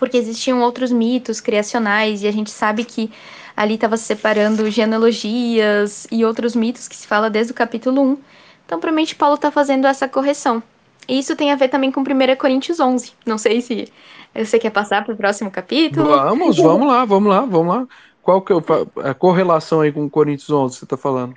[0.00, 3.10] porque existiam outros mitos criacionais e a gente sabe que
[3.54, 8.18] ali estava se separando genealogias e outros mitos que se fala desde o capítulo 1.
[8.64, 10.62] Então, provavelmente Paulo está fazendo essa correção.
[11.06, 12.04] E isso tem a ver também com 1
[12.38, 13.12] Coríntios 11.
[13.26, 13.92] Não sei se
[14.34, 16.06] você quer passar para o próximo capítulo.
[16.06, 17.86] Vamos, vamos lá, vamos lá, vamos lá.
[18.22, 18.56] Qual que é
[19.02, 21.34] a correlação aí com Coríntios 11 que você está falando?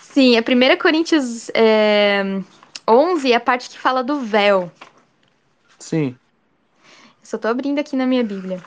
[0.00, 2.40] Sim, a 1 Coríntios é,
[2.88, 4.70] 11 é a parte que fala do véu.
[5.78, 6.16] Sim.
[7.22, 8.62] Só tô abrindo aqui na minha Bíblia.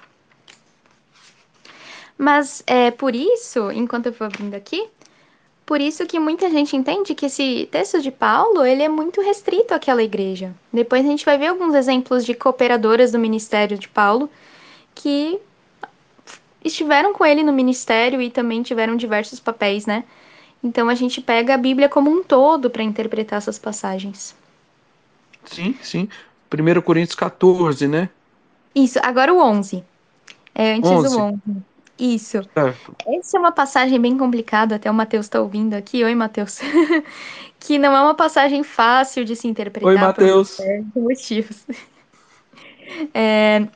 [2.17, 4.89] Mas é por isso, enquanto eu vou abrindo aqui,
[5.65, 9.73] por isso que muita gente entende que esse texto de Paulo, ele é muito restrito
[9.73, 10.53] àquela igreja.
[10.73, 14.29] Depois a gente vai ver alguns exemplos de cooperadoras do ministério de Paulo
[14.93, 15.39] que
[16.63, 20.03] estiveram com ele no ministério e também tiveram diversos papéis, né?
[20.63, 24.35] Então a gente pega a Bíblia como um todo para interpretar essas passagens.
[25.45, 26.09] Sim, sim.
[26.51, 28.09] 1 Coríntios 14, né?
[28.75, 29.83] Isso, agora o 11.
[30.53, 31.09] É antes 11.
[31.09, 31.39] do 11.
[31.97, 32.41] Isso.
[32.53, 32.95] Certo.
[33.05, 36.03] Essa é uma passagem bem complicada, até o Matheus está ouvindo aqui.
[36.03, 36.59] Oi, Matheus.
[37.59, 39.89] que não é uma passagem fácil de se interpretar.
[39.89, 40.57] Oi, Matheus.
[40.93, 41.65] Por motivos.
[43.13, 43.67] É,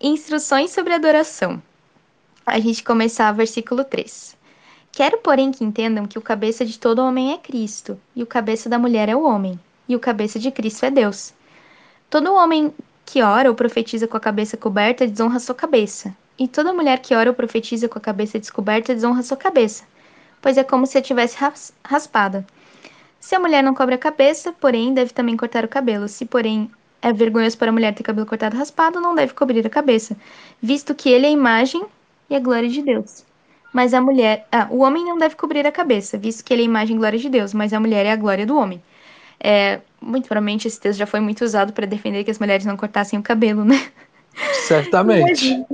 [0.00, 1.62] instruções sobre adoração.
[2.50, 4.34] A gente começar versículo 3.
[4.90, 8.70] Quero, porém, que entendam que o cabeça de todo homem é Cristo, e o cabeça
[8.70, 11.34] da mulher é o homem, e o cabeça de Cristo é Deus.
[12.08, 12.72] Todo homem
[13.04, 17.14] que ora ou profetiza com a cabeça coberta desonra sua cabeça, e toda mulher que
[17.14, 19.84] ora ou profetiza com a cabeça descoberta desonra sua cabeça,
[20.40, 21.36] pois é como se a tivesse
[21.84, 22.46] raspada.
[23.20, 26.08] Se a mulher não cobre a cabeça, porém, deve também cortar o cabelo.
[26.08, 26.70] Se, porém,
[27.02, 30.16] é vergonhoso para a mulher ter cabelo cortado raspado, não deve cobrir a cabeça,
[30.62, 31.84] visto que ele é a imagem
[32.28, 33.24] e a glória de Deus.
[33.72, 34.46] Mas a mulher.
[34.50, 36.98] Ah, o homem não deve cobrir a cabeça, visto que ele é a imagem e
[36.98, 38.82] glória de Deus, mas a mulher é a glória do homem.
[39.40, 42.76] É, muito provavelmente esse texto já foi muito usado para defender que as mulheres não
[42.76, 43.88] cortassem o cabelo, né?
[44.66, 45.64] Certamente.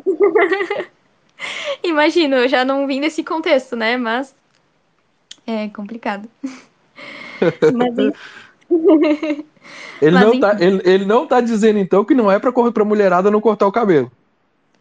[1.82, 3.96] Imagino, eu já não vim nesse contexto, né?
[3.96, 4.34] Mas
[5.46, 6.28] é complicado.
[7.74, 7.98] Mas,
[10.00, 12.72] ele, Mas, não tá, ele, ele não tá dizendo então que não é para correr
[12.72, 14.10] para mulherada não cortar o cabelo.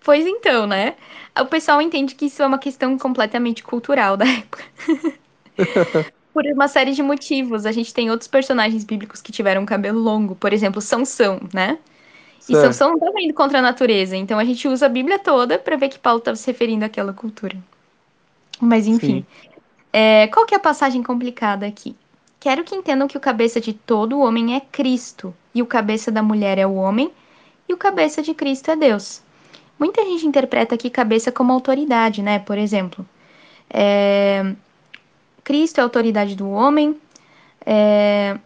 [0.03, 0.95] Pois então, né?
[1.39, 4.63] O pessoal entende que isso é uma questão completamente cultural da época.
[6.33, 7.65] por uma série de motivos.
[7.65, 11.77] A gente tem outros personagens bíblicos que tiveram cabelo longo, por exemplo, Sansão, né?
[12.39, 12.49] Certo.
[12.49, 15.57] E Sansão não estava indo contra a natureza, então a gente usa a Bíblia toda
[15.57, 17.55] para ver que Paulo estava se referindo àquela cultura.
[18.59, 19.25] Mas enfim,
[19.93, 21.95] é, qual que é a passagem complicada aqui?
[22.39, 26.21] Quero que entendam que o cabeça de todo homem é Cristo, e o cabeça da
[26.21, 27.11] mulher é o homem,
[27.69, 29.22] e o cabeça de Cristo é Deus.
[29.83, 32.39] Muita gente interpreta aqui cabeça como autoridade, né?
[32.39, 33.05] Por exemplo,
[33.69, 34.55] é,
[35.43, 36.97] Cristo é a autoridade do homem,
[37.65, 38.39] é,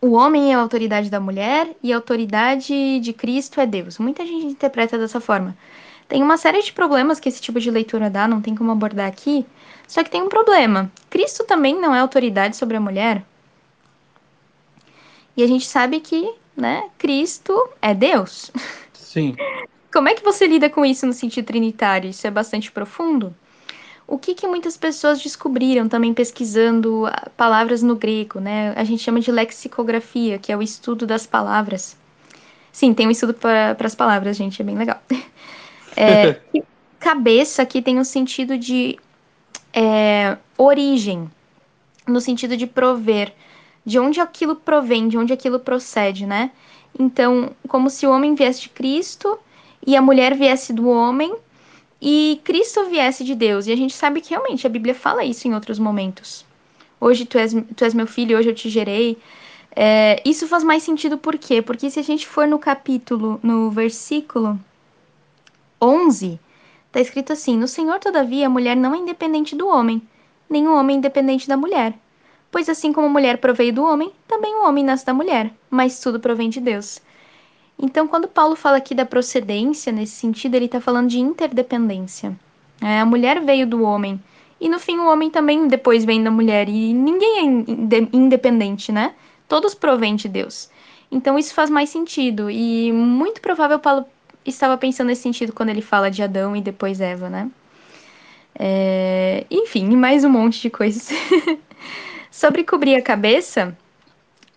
[0.00, 3.98] o homem é a autoridade da mulher e a autoridade de Cristo é Deus.
[3.98, 5.54] Muita gente interpreta dessa forma.
[6.08, 9.08] Tem uma série de problemas que esse tipo de leitura dá, não tem como abordar
[9.08, 9.44] aqui.
[9.86, 10.90] Só que tem um problema.
[11.10, 13.22] Cristo também não é autoridade sobre a mulher.
[15.36, 18.50] E a gente sabe que, né, Cristo é Deus.
[18.94, 19.36] Sim.
[19.92, 22.10] Como é que você lida com isso no sentido trinitário?
[22.10, 23.34] Isso é bastante profundo?
[24.10, 28.74] o que, que muitas pessoas descobriram também pesquisando ah, palavras no grego, né?
[28.76, 31.96] A gente chama de lexicografia, que é o estudo das palavras.
[32.72, 35.00] Sim, tem um estudo para as palavras, gente, é bem legal.
[35.96, 36.40] É,
[37.00, 38.96] cabeça aqui tem o um sentido de
[39.72, 41.28] é, origem,
[42.06, 43.34] no sentido de prover,
[43.84, 46.52] de onde aquilo provém, de onde aquilo procede, né?
[46.96, 49.36] Então, como se o homem viesse de Cristo
[49.86, 51.34] e a mulher viesse do homem,
[52.00, 53.66] e Cristo viesse de Deus.
[53.66, 56.44] E a gente sabe que realmente a Bíblia fala isso em outros momentos.
[57.00, 59.18] hoje tu és, tu és meu filho, hoje eu te gerei.
[59.74, 61.62] É, isso faz mais sentido por quê?
[61.62, 64.58] Porque se a gente for no capítulo, no versículo
[65.80, 66.38] 11,
[66.92, 70.02] tá escrito assim: No Senhor, todavia, a mulher não é independente do homem,
[70.48, 71.94] nem o homem independente da mulher.
[72.50, 76.00] Pois assim como a mulher proveio do homem, também o homem nasce da mulher, mas
[76.00, 77.00] tudo provém de Deus.
[77.78, 82.38] Então, quando Paulo fala aqui da procedência, nesse sentido, ele está falando de interdependência.
[82.80, 84.20] É, a mulher veio do homem,
[84.60, 89.14] e no fim o homem também depois vem da mulher, e ninguém é independente, né?
[89.48, 90.70] Todos provêm de Deus.
[91.10, 94.06] Então, isso faz mais sentido, e muito provável Paulo
[94.44, 97.50] estava pensando nesse sentido quando ele fala de Adão e depois Eva, né?
[98.58, 99.46] É...
[99.50, 101.08] Enfim, mais um monte de coisas.
[102.30, 103.76] Sobre cobrir a cabeça,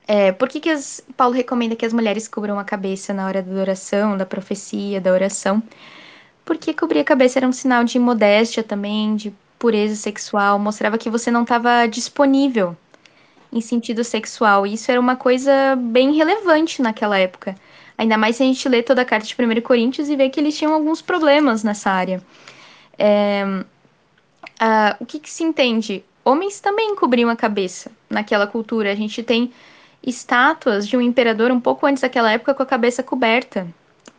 [0.07, 3.41] é, por que, que as, Paulo recomenda que as mulheres cubram a cabeça na hora
[3.41, 5.63] da oração, da profecia, da oração?
[6.43, 11.09] Porque cobrir a cabeça era um sinal de modéstia também, de pureza sexual, mostrava que
[11.09, 12.75] você não estava disponível
[13.51, 14.67] em sentido sexual.
[14.67, 17.55] Isso era uma coisa bem relevante naquela época.
[17.97, 20.39] Ainda mais se a gente lê toda a carta de 1 Coríntios e vê que
[20.39, 22.21] eles tinham alguns problemas nessa área.
[22.97, 26.03] É, uh, o que, que se entende?
[26.25, 28.91] Homens também cobriam a cabeça naquela cultura.
[28.91, 29.53] A gente tem
[30.05, 33.67] estátuas de um imperador um pouco antes daquela época com a cabeça coberta,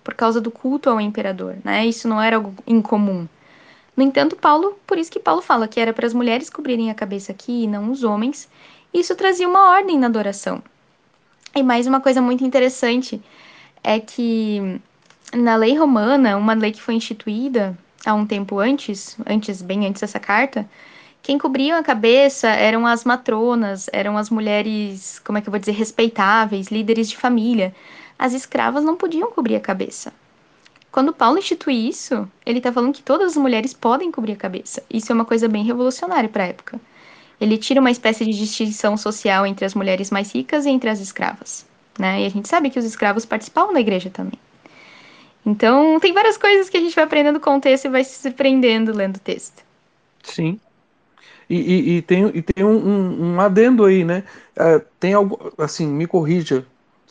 [0.03, 1.87] por causa do culto ao imperador, né?
[1.87, 3.29] Isso não era algo incomum.
[3.97, 6.95] No entanto, Paulo, por isso que Paulo fala que era para as mulheres cobrirem a
[6.95, 8.49] cabeça aqui e não os homens,
[8.93, 10.63] isso trazia uma ordem na adoração.
[11.55, 13.23] E mais uma coisa muito interessante
[13.83, 14.81] é que
[15.33, 20.01] na lei romana, uma lei que foi instituída há um tempo antes, antes bem antes
[20.01, 20.69] dessa carta,
[21.25, 25.59] quem cobriam a cabeça eram as matronas, eram as mulheres, como é que eu vou
[25.59, 27.75] dizer, respeitáveis, líderes de família.
[28.19, 30.13] As escravas não podiam cobrir a cabeça.
[30.93, 34.83] Quando Paulo institui isso, ele está falando que todas as mulheres podem cobrir a cabeça.
[34.93, 36.79] Isso é uma coisa bem revolucionária para a época.
[37.41, 41.01] Ele tira uma espécie de distinção social entre as mulheres mais ricas e entre as
[41.01, 41.65] escravas.
[41.99, 42.21] Né?
[42.21, 44.39] E a gente sabe que os escravos participavam da igreja também.
[45.47, 48.21] Então, tem várias coisas que a gente vai aprendendo com o texto e vai se
[48.21, 49.65] surpreendendo lendo o texto.
[50.23, 50.61] Sim,
[51.49, 54.25] e, e, e, tem, e tem um, um, um adendo aí, né?
[54.57, 56.65] É, tem algo, assim, me corrija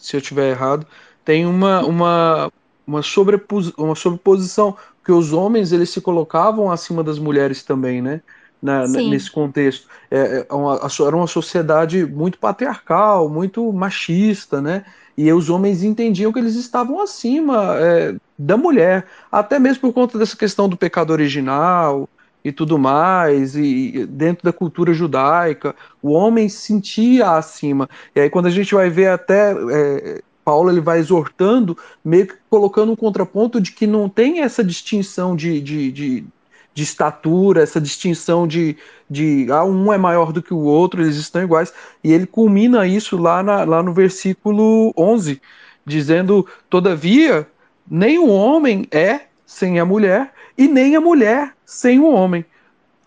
[0.03, 0.85] se eu estiver errado,
[1.23, 2.51] tem uma, uma,
[2.85, 8.21] uma, sobrepos, uma sobreposição, que os homens eles se colocavam acima das mulheres também, né?
[8.61, 9.87] Na, nesse contexto.
[10.09, 14.85] É, é uma, era uma sociedade muito patriarcal, muito machista, né?
[15.17, 20.17] E os homens entendiam que eles estavam acima é, da mulher, até mesmo por conta
[20.17, 22.09] dessa questão do pecado original,
[22.43, 27.89] e tudo mais, e dentro da cultura judaica, o homem se sentia acima.
[28.15, 32.35] E aí quando a gente vai ver até é, Paulo ele vai exortando, meio que
[32.49, 36.25] colocando um contraponto de que não tem essa distinção de, de, de,
[36.73, 38.75] de estatura, essa distinção de,
[39.09, 41.73] de ah, um é maior do que o outro, eles estão iguais.
[42.03, 45.41] E ele culmina isso lá, na, lá no versículo 11,
[45.85, 47.47] dizendo: Todavia,
[47.89, 52.45] nem o homem é sem a mulher, e nem a mulher sem o homem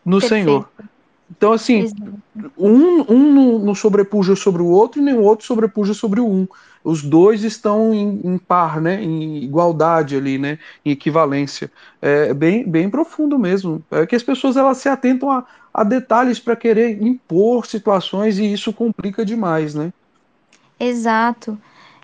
[0.04, 0.44] no Perfeito.
[0.44, 0.68] Senhor.
[1.28, 1.92] Então, assim,
[2.56, 6.46] um, um não sobrepuja sobre o outro e nem o outro sobrepuja sobre o um.
[6.84, 9.02] Os dois estão em, em par, né?
[9.02, 10.56] Em igualdade ali, né?
[10.84, 11.70] Em equivalência.
[12.00, 13.84] É bem, bem profundo mesmo.
[13.90, 18.52] É que as pessoas elas se atentam a, a detalhes para querer impor situações e
[18.52, 19.92] isso complica demais, né?
[20.78, 21.58] Exato.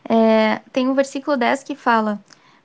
[0.09, 2.21] É, tem um versículo 10 que fala: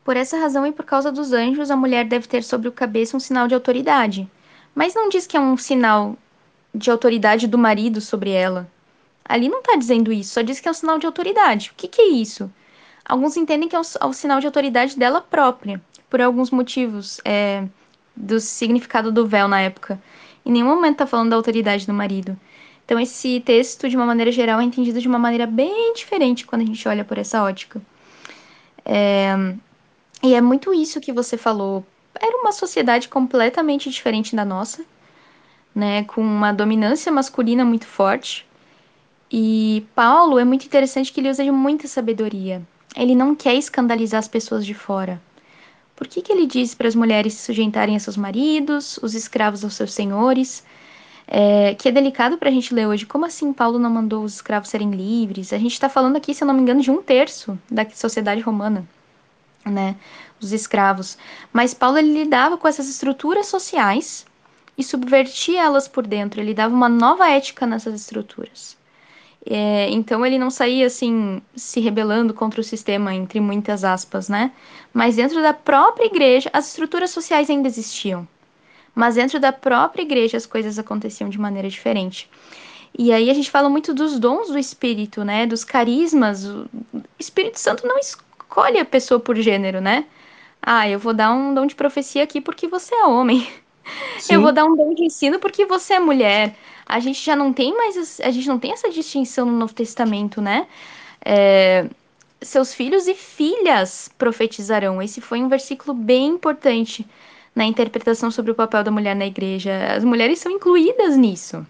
[0.08, 3.18] por essa razão e por causa dos anjos, a mulher deve ter sobre o cabeça
[3.18, 4.26] um sinal de autoridade.
[4.74, 6.16] Mas não diz que é um sinal
[6.74, 8.72] de autoridade do marido sobre ela.
[9.26, 11.72] Ali não está dizendo isso, só diz que é um sinal de autoridade.
[11.72, 12.50] O que, que é isso?
[13.04, 17.66] Alguns entendem que é um, um sinal de autoridade dela própria, por alguns motivos é,
[18.16, 20.02] do significado do véu na época.
[20.46, 22.40] Em nenhum momento está falando da autoridade do marido.
[22.86, 26.62] Então, esse texto, de uma maneira geral, é entendido de uma maneira bem diferente quando
[26.62, 27.82] a gente olha por essa ótica.
[28.86, 29.36] É,
[30.22, 31.86] e é muito isso que você falou.
[32.20, 34.84] Era uma sociedade completamente diferente da nossa,
[35.74, 38.46] né, com uma dominância masculina muito forte.
[39.32, 42.62] E Paulo é muito interessante que ele usa de muita sabedoria.
[42.96, 45.22] Ele não quer escandalizar as pessoas de fora.
[45.96, 49.64] Por que, que ele diz para as mulheres se sujeitarem a seus maridos, os escravos
[49.64, 50.64] aos seus senhores?
[51.28, 53.06] É, que é delicado para a gente ler hoje.
[53.06, 55.52] Como assim Paulo não mandou os escravos serem livres?
[55.54, 58.42] A gente está falando aqui, se eu não me engano, de um terço da sociedade
[58.42, 58.88] romana
[59.68, 59.96] né,
[60.42, 61.18] os escravos.
[61.52, 64.26] Mas Paulo ele lidava com essas estruturas sociais
[64.78, 66.40] e subvertia elas por dentro.
[66.40, 68.78] Ele dava uma nova ética nessas estruturas.
[69.50, 74.52] É, então ele não saía assim se rebelando contra o sistema entre muitas aspas, né?
[74.94, 78.28] Mas dentro da própria igreja as estruturas sociais ainda existiam.
[78.94, 82.30] Mas dentro da própria igreja as coisas aconteciam de maneira diferente.
[82.98, 85.46] E aí a gente fala muito dos dons do Espírito, né?
[85.46, 86.46] Dos carismas.
[86.46, 86.68] O
[87.20, 87.98] Espírito Santo não
[88.48, 90.06] escolhe a pessoa por gênero, né?
[90.62, 93.48] Ah, eu vou dar um dom de profecia aqui porque você é homem.
[94.20, 94.36] Sim.
[94.36, 96.56] Eu vou dar um dom de ensino porque você é mulher.
[96.86, 100.42] A gente já não tem mais, a gente não tem essa distinção no Novo Testamento,
[100.42, 100.68] né?
[101.24, 101.88] É,
[102.42, 105.02] seus filhos e filhas profetizarão.
[105.02, 107.06] Esse foi um versículo bem importante
[107.56, 109.94] na interpretação sobre o papel da mulher na igreja.
[109.94, 111.66] As mulheres são incluídas nisso.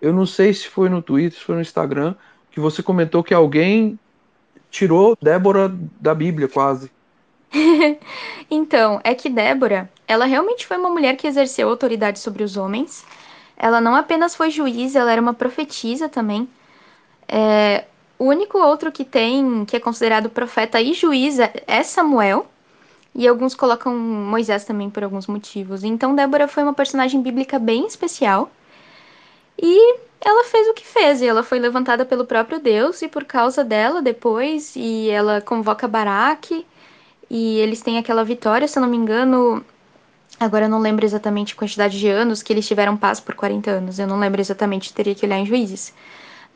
[0.00, 2.14] Eu não sei se foi no Twitter, se foi no Instagram,
[2.50, 3.98] que você comentou que alguém
[4.74, 6.90] tirou Débora da Bíblia, quase.
[8.50, 13.04] então, é que Débora, ela realmente foi uma mulher que exerceu autoridade sobre os homens.
[13.56, 16.48] Ela não apenas foi juiz, ela era uma profetisa também.
[17.28, 17.84] É,
[18.18, 22.46] o único outro que tem, que é considerado profeta e juiz, é Samuel.
[23.14, 25.84] E alguns colocam Moisés também por alguns motivos.
[25.84, 28.50] Então, Débora foi uma personagem bíblica bem especial.
[29.60, 33.24] E ela fez o que fez, e ela foi levantada pelo próprio Deus, e por
[33.24, 36.66] causa dela, depois, e ela convoca Baraque,
[37.30, 39.64] e eles têm aquela vitória, se eu não me engano.
[40.40, 43.70] Agora eu não lembro exatamente a quantidade de anos que eles tiveram paz por 40
[43.70, 43.98] anos.
[43.98, 45.92] Eu não lembro exatamente, teria que olhar em juízes.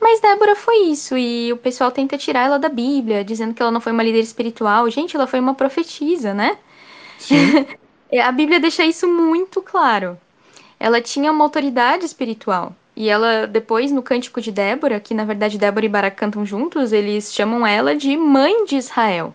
[0.01, 3.71] Mas Débora foi isso, e o pessoal tenta tirar ela da Bíblia, dizendo que ela
[3.71, 4.89] não foi uma líder espiritual.
[4.91, 6.57] Gente, ela foi uma profetisa, né?
[7.19, 7.67] Sim.
[8.23, 10.19] a Bíblia deixa isso muito claro.
[10.79, 12.75] Ela tinha uma autoridade espiritual.
[12.99, 16.93] E ela, depois, no Cântico de Débora, que na verdade Débora e Barak cantam juntos,
[16.93, 19.33] eles chamam ela de Mãe de Israel.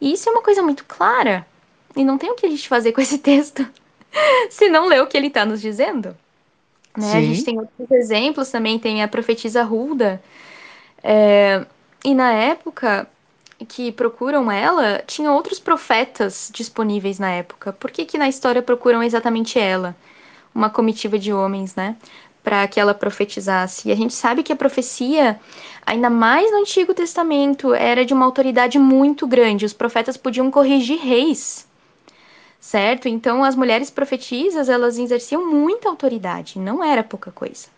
[0.00, 1.46] E isso é uma coisa muito clara.
[1.94, 3.64] E não tem o que a gente fazer com esse texto
[4.50, 6.16] se não ler o que ele está nos dizendo.
[6.96, 7.12] Né?
[7.12, 10.20] A gente tem outros exemplos também, tem a profetisa Hulda.
[11.00, 11.64] É,
[12.04, 13.08] e na época
[13.68, 17.72] que procuram ela, tinha outros profetas disponíveis na época.
[17.72, 19.94] Por que, que na história procuram exatamente ela?
[20.52, 21.94] Uma comitiva de homens, né?
[22.50, 23.88] Para que ela profetizasse.
[23.88, 25.38] E a gente sabe que a profecia,
[25.86, 29.64] ainda mais no Antigo Testamento, era de uma autoridade muito grande.
[29.64, 31.64] Os profetas podiam corrigir reis
[32.58, 33.08] certo?
[33.08, 37.68] Então as mulheres profetisas, elas exerciam muita autoridade, não era pouca coisa.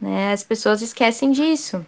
[0.00, 0.32] Né?
[0.32, 1.84] As pessoas esquecem disso.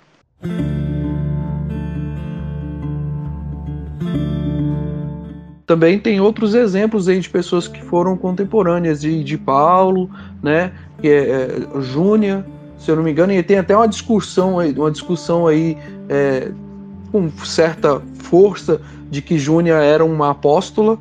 [5.70, 10.10] Também tem outros exemplos aí de pessoas que foram contemporâneas de, de Paulo,
[10.42, 10.72] né?
[11.00, 11.30] Que é,
[11.76, 12.44] é Júnia,
[12.78, 15.76] se eu não me engano, e tem até uma discussão aí, uma discussão aí
[16.08, 16.50] é,
[17.12, 18.80] com certa força
[19.10, 20.98] de que Júnia era uma apóstola,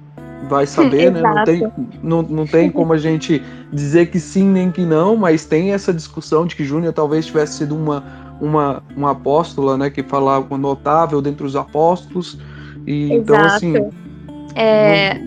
[0.49, 1.21] vai saber, né?
[1.21, 1.71] Não tem,
[2.01, 3.41] não, não tem como a gente
[3.71, 7.57] dizer que sim nem que não, mas tem essa discussão de que Júnior talvez tivesse
[7.57, 8.03] sido uma,
[8.41, 9.89] uma, uma apóstola, né?
[9.89, 12.39] Que falava notável dentre os apóstolos.
[12.87, 13.75] E, então, assim.
[14.55, 15.21] É,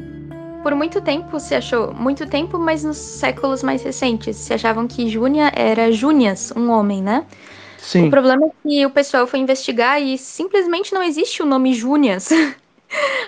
[0.62, 5.08] por muito tempo se achou, muito tempo, mas nos séculos mais recentes, se achavam que
[5.08, 7.26] Júnia era Júnias, um homem, né?
[7.78, 8.06] Sim.
[8.06, 12.28] O problema é que o pessoal foi investigar e simplesmente não existe o nome Júnias.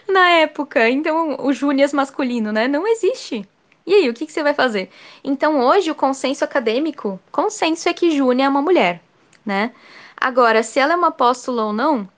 [0.08, 0.88] na época.
[0.88, 2.68] Então, o Júnias masculino, né?
[2.68, 3.46] Não existe.
[3.86, 4.90] E aí, o que, que, você vai fazer?
[5.22, 9.02] Então, hoje, o consenso acadêmico, consenso é que Júnia é uma mulher,
[9.44, 9.72] né?
[10.16, 12.08] Agora, se ela é uma apóstola ou não,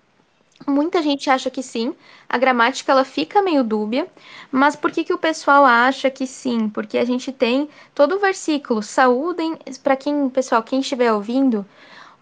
[0.67, 1.95] muita gente acha que sim.
[2.29, 4.07] A gramática, ela fica meio dúbia.
[4.51, 6.69] Mas por que, que o pessoal acha que sim?
[6.69, 8.83] Porque a gente tem todo o versículo.
[8.83, 11.67] Saúdem, para quem, pessoal, quem estiver ouvindo,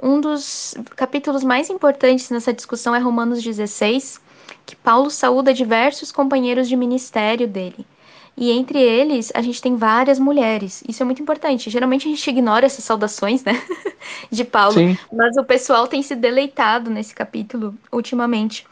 [0.03, 4.20] um dos capítulos mais importantes nessa discussão é Romanos 16,
[4.66, 7.87] que Paulo saúda diversos companheiros de ministério dele.
[8.37, 10.82] E entre eles, a gente tem várias mulheres.
[10.89, 11.70] Isso é muito importante.
[11.70, 13.62] Geralmente a gente ignora essas saudações, né?
[14.30, 14.74] De Paulo.
[14.74, 14.99] Sim.
[15.12, 18.66] Mas o pessoal tem se deleitado nesse capítulo ultimamente.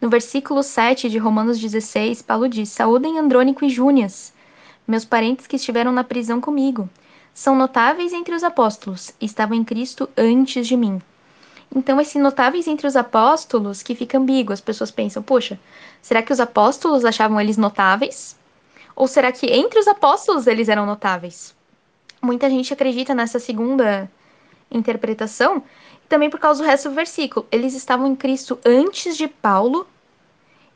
[0.00, 4.32] No versículo 7 de Romanos 16, Paulo diz: Saúdem Andrônico e Júnias,
[4.88, 6.88] meus parentes que estiveram na prisão comigo.
[7.34, 11.00] São notáveis entre os apóstolos, estavam em Cristo antes de mim.
[11.74, 14.52] Então, esse notáveis entre os apóstolos que fica ambíguo.
[14.52, 15.58] As pessoas pensam, poxa,
[16.02, 18.36] será que os apóstolos achavam eles notáveis?
[18.94, 21.54] Ou será que entre os apóstolos eles eram notáveis?
[22.20, 24.10] Muita gente acredita nessa segunda
[24.70, 25.62] interpretação,
[26.08, 27.46] também por causa do resto do versículo.
[27.50, 29.86] Eles estavam em Cristo antes de Paulo,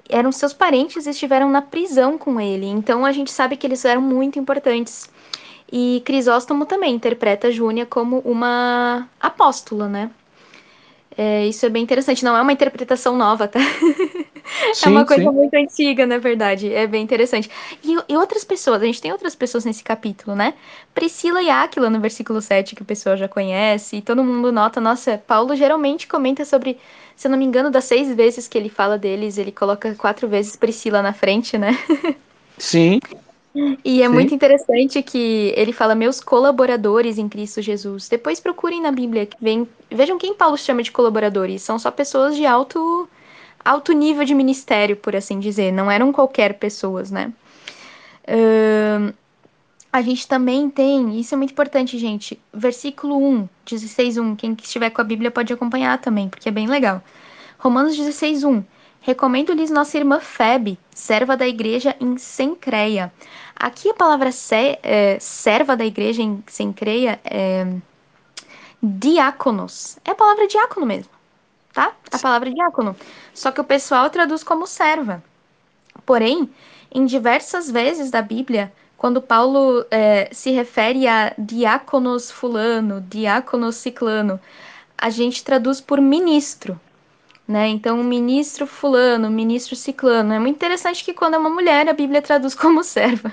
[0.08, 2.66] eram seus parentes e estiveram na prisão com ele.
[2.66, 5.10] Então a gente sabe que eles eram muito importantes.
[5.70, 10.10] E Crisóstomo também interpreta Júnia como uma apóstola, né?
[11.18, 12.24] É, isso é bem interessante.
[12.24, 13.60] Não é uma interpretação nova, tá?
[14.74, 15.30] Sim, é uma coisa sim.
[15.30, 16.72] muito antiga, na verdade.
[16.72, 17.50] É bem interessante.
[17.82, 20.54] E, e, outras pessoas, a gente tem outras pessoas nesse capítulo, né?
[20.94, 23.96] Priscila e Áquila, no versículo 7, que o pessoal já conhece.
[23.96, 26.78] E todo mundo nota, nossa, Paulo geralmente comenta sobre,
[27.16, 30.28] se eu não me engano, das seis vezes que ele fala deles, ele coloca quatro
[30.28, 31.72] vezes Priscila na frente, né?
[32.56, 33.00] Sim.
[33.84, 34.12] E é Sim.
[34.12, 38.08] muito interessante que ele fala meus colaboradores em Cristo Jesus.
[38.08, 41.62] Depois procurem na Bíblia, vem, vejam quem Paulo chama de colaboradores.
[41.62, 43.08] São só pessoas de alto,
[43.64, 45.72] alto nível de ministério, por assim dizer.
[45.72, 47.32] Não eram qualquer pessoas, né?
[48.28, 49.14] Uh,
[49.92, 54.36] a gente também tem, isso é muito importante, gente, versículo 1, 16.1.
[54.36, 57.02] Quem estiver com a Bíblia pode acompanhar também, porque é bem legal.
[57.58, 58.62] Romanos 16.1.
[59.06, 63.12] Recomendo-lhes nossa irmã Febe, serva da igreja em Sencreia.
[63.54, 67.64] Aqui a palavra se, é, serva da igreja em Sencreia é
[68.82, 69.96] diáconos.
[70.04, 71.12] É a palavra diácono mesmo,
[71.72, 71.92] tá?
[72.10, 72.96] A palavra diácono.
[73.32, 75.22] Só que o pessoal traduz como serva.
[76.04, 76.50] Porém,
[76.90, 84.40] em diversas vezes da Bíblia, quando Paulo é, se refere a diáconos fulano, diáconos ciclano,
[84.98, 86.80] a gente traduz por ministro,
[87.46, 87.68] né?
[87.68, 90.32] Então, ministro fulano, ministro ciclano.
[90.32, 93.32] É muito interessante que quando é uma mulher, a Bíblia traduz como serva.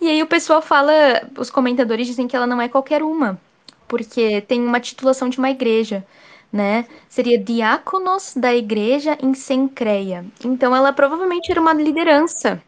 [0.00, 0.92] E aí o pessoal fala,
[1.38, 3.40] os comentadores dizem que ela não é qualquer uma,
[3.86, 6.04] porque tem uma titulação de uma igreja,
[6.52, 6.86] né?
[7.08, 10.24] Seria diáconos da igreja em Sencreia.
[10.44, 12.62] Então, ela provavelmente era uma liderança,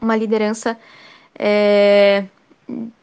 [0.00, 0.78] uma liderança
[1.38, 2.24] é,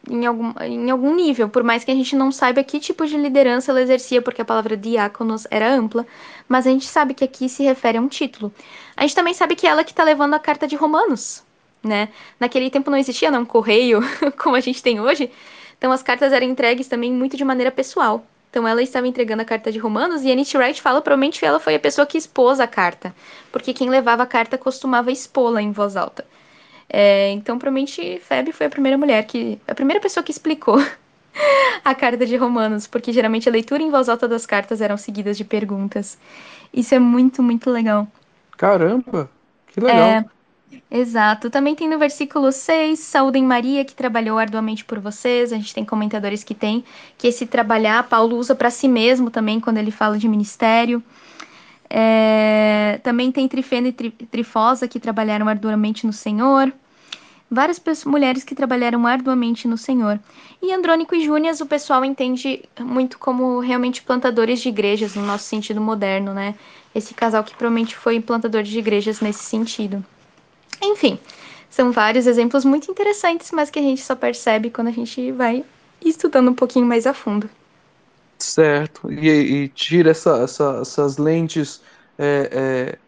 [0.08, 3.16] em, algum, em algum nível, por mais que a gente não saiba que tipo de
[3.16, 6.06] liderança ela exercia, porque a palavra diáconos era ampla,
[6.48, 8.52] mas a gente sabe que aqui se refere a um título.
[8.96, 11.42] A gente também sabe que é ela que está levando a carta de Romanos,
[11.82, 12.08] né?
[12.38, 14.00] Naquele tempo não existia não, um correio
[14.38, 15.30] como a gente tem hoje,
[15.78, 18.24] então as cartas eram entregues também muito de maneira pessoal.
[18.50, 21.60] Então ela estava entregando a carta de Romanos e a Nietzsche Wright fala provavelmente ela
[21.60, 23.14] foi a pessoa que expôs a carta,
[23.52, 26.26] porque quem levava a carta costumava expô-la em voz alta.
[26.92, 29.60] É, então, provavelmente, Feb foi a primeira mulher que.
[29.66, 30.76] a primeira pessoa que explicou
[31.84, 35.38] a carta de Romanos, porque geralmente a leitura em voz alta das cartas eram seguidas
[35.38, 36.18] de perguntas.
[36.74, 38.08] Isso é muito, muito legal.
[38.56, 39.30] Caramba,
[39.68, 39.98] que legal.
[39.98, 40.24] É,
[40.90, 41.48] exato.
[41.48, 45.52] Também tem no versículo 6, saúdem Maria, que trabalhou arduamente por vocês.
[45.52, 46.84] A gente tem comentadores que tem
[47.16, 51.00] que esse trabalhar, Paulo usa para si mesmo também quando ele fala de ministério.
[51.92, 56.72] É, também tem Trifena e tri, Trifosa que trabalharam arduamente no Senhor.
[57.50, 60.20] Várias pessoas, mulheres que trabalharam arduamente no Senhor.
[60.62, 65.44] E Andrônico e Júnias, o pessoal entende muito como realmente plantadores de igrejas, no nosso
[65.44, 66.54] sentido moderno, né?
[66.94, 70.04] Esse casal que provavelmente foi plantador de igrejas nesse sentido.
[70.80, 71.18] Enfim,
[71.68, 75.64] são vários exemplos muito interessantes, mas que a gente só percebe quando a gente vai
[76.04, 77.50] estudando um pouquinho mais a fundo.
[78.40, 81.82] Certo, e, e tira essa, essa, essas lentes
[82.18, 82.98] é, é,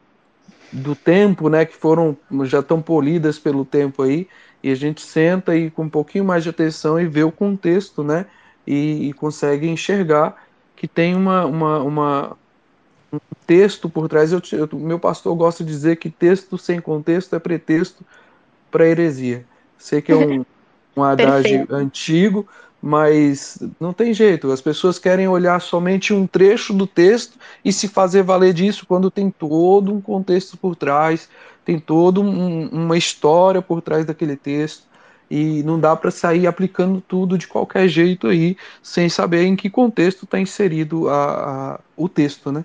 [0.72, 4.28] do tempo, né, que foram já estão polidas pelo tempo aí,
[4.62, 8.04] e a gente senta aí com um pouquinho mais de atenção e vê o contexto,
[8.04, 8.26] né,
[8.66, 10.36] e, e consegue enxergar
[10.76, 12.36] que tem uma, uma, uma
[13.12, 14.32] um texto por trás.
[14.32, 18.04] Eu, eu, meu pastor gosta de dizer que texto sem contexto é pretexto
[18.70, 19.44] para heresia.
[19.78, 20.44] Sei que é um,
[20.96, 22.48] um adágio antigo,
[22.82, 24.50] mas não tem jeito.
[24.50, 29.08] As pessoas querem olhar somente um trecho do texto e se fazer valer disso quando
[29.08, 31.28] tem todo um contexto por trás,
[31.64, 34.90] tem toda um, uma história por trás daquele texto.
[35.30, 39.70] E não dá para sair aplicando tudo de qualquer jeito aí, sem saber em que
[39.70, 42.64] contexto está inserido a, a, o texto, né?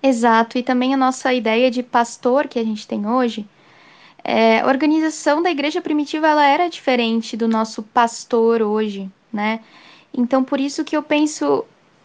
[0.00, 3.48] Exato, e também a nossa ideia de pastor que a gente tem hoje,
[4.22, 9.60] é, a organização da igreja primitiva ela era diferente do nosso pastor hoje, né?
[10.12, 11.64] Então, por isso que eu penso,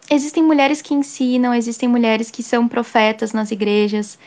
[0.09, 4.17] existem mulheres que ensinam, existem mulheres que são profetas nas igrejas,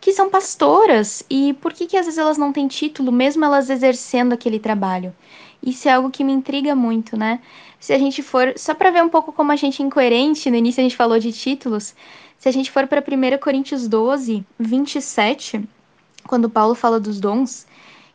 [0.00, 3.70] que são pastoras, e por que que às vezes elas não têm título, mesmo elas
[3.70, 5.14] exercendo aquele trabalho?
[5.62, 7.40] Isso é algo que me intriga muito, né?
[7.80, 10.56] Se a gente for, só para ver um pouco como a gente é incoerente, no
[10.56, 11.94] início a gente falou de títulos,
[12.38, 15.66] se a gente for para 1 Coríntios 12, 27,
[16.26, 17.66] quando Paulo fala dos dons,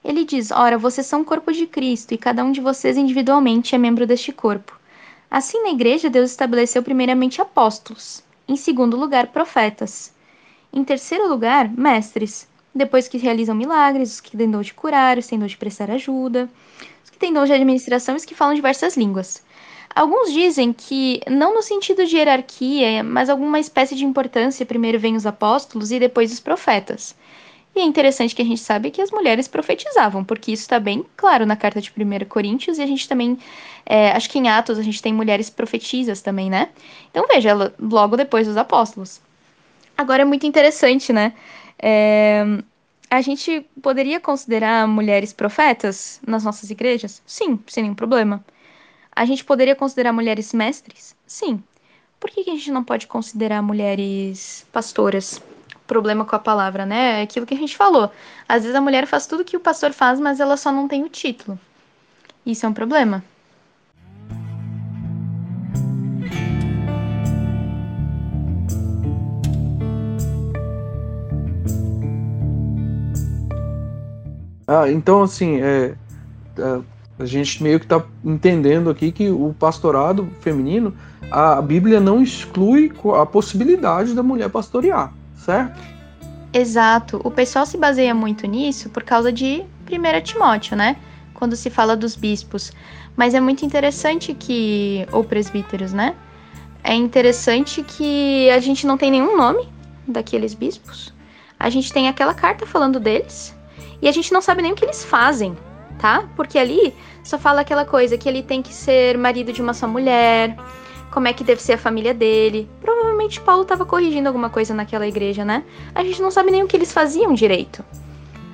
[0.03, 3.75] ele diz: Ora, vocês são o corpo de Cristo e cada um de vocês individualmente
[3.75, 4.79] é membro deste corpo.
[5.29, 10.11] Assim, na igreja, Deus estabeleceu primeiramente apóstolos, em segundo lugar, profetas,
[10.73, 15.25] em terceiro lugar, mestres, depois que realizam milagres, os que têm dom de curar, os
[15.25, 16.49] que têm dom de prestar ajuda,
[17.03, 19.43] os que têm dom de administração e os que falam diversas línguas.
[19.93, 25.15] Alguns dizem que, não no sentido de hierarquia, mas alguma espécie de importância, primeiro vêm
[25.15, 27.15] os apóstolos e depois os profetas.
[27.79, 31.05] E é interessante que a gente sabe que as mulheres profetizavam, porque isso está bem
[31.15, 33.37] claro na carta de 1 Coríntios, e a gente também,
[33.85, 36.67] é, acho que em Atos a gente tem mulheres profetisas também, né?
[37.09, 39.21] Então veja, logo depois dos apóstolos.
[39.97, 41.31] Agora é muito interessante, né?
[41.81, 42.43] É,
[43.09, 47.21] a gente poderia considerar mulheres profetas nas nossas igrejas?
[47.25, 48.43] Sim, sem nenhum problema.
[49.15, 51.15] A gente poderia considerar mulheres mestres?
[51.25, 51.63] Sim.
[52.19, 55.41] Por que, que a gente não pode considerar mulheres pastoras?
[55.89, 57.19] Problema com a palavra, né?
[57.19, 58.11] É aquilo que a gente falou.
[58.47, 61.03] Às vezes a mulher faz tudo que o pastor faz, mas ela só não tem
[61.03, 61.59] o título.
[62.45, 63.23] Isso é um problema.
[74.67, 75.95] Ah, então assim, é,
[76.59, 76.81] é
[77.19, 80.93] a gente meio que está entendendo aqui que o pastorado feminino,
[81.29, 85.79] a Bíblia não exclui a possibilidade da mulher pastorear, certo?
[86.53, 87.21] Exato.
[87.23, 90.95] O pessoal se baseia muito nisso por causa de 1 Timóteo, né?
[91.33, 92.71] Quando se fala dos bispos.
[93.15, 95.07] Mas é muito interessante que.
[95.11, 96.15] Ou presbíteros, né?
[96.83, 99.67] É interessante que a gente não tem nenhum nome
[100.07, 101.13] daqueles bispos.
[101.59, 103.55] A gente tem aquela carta falando deles.
[104.01, 105.57] E a gente não sabe nem o que eles fazem,
[105.99, 106.27] tá?
[106.35, 109.87] Porque ali só fala aquela coisa que ele tem que ser marido de uma só
[109.87, 110.55] mulher,
[111.11, 112.69] como é que deve ser a família dele.
[112.81, 115.63] Provavelmente Paulo estava corrigindo alguma coisa naquela igreja, né?
[115.93, 117.83] A gente não sabe nem o que eles faziam direito.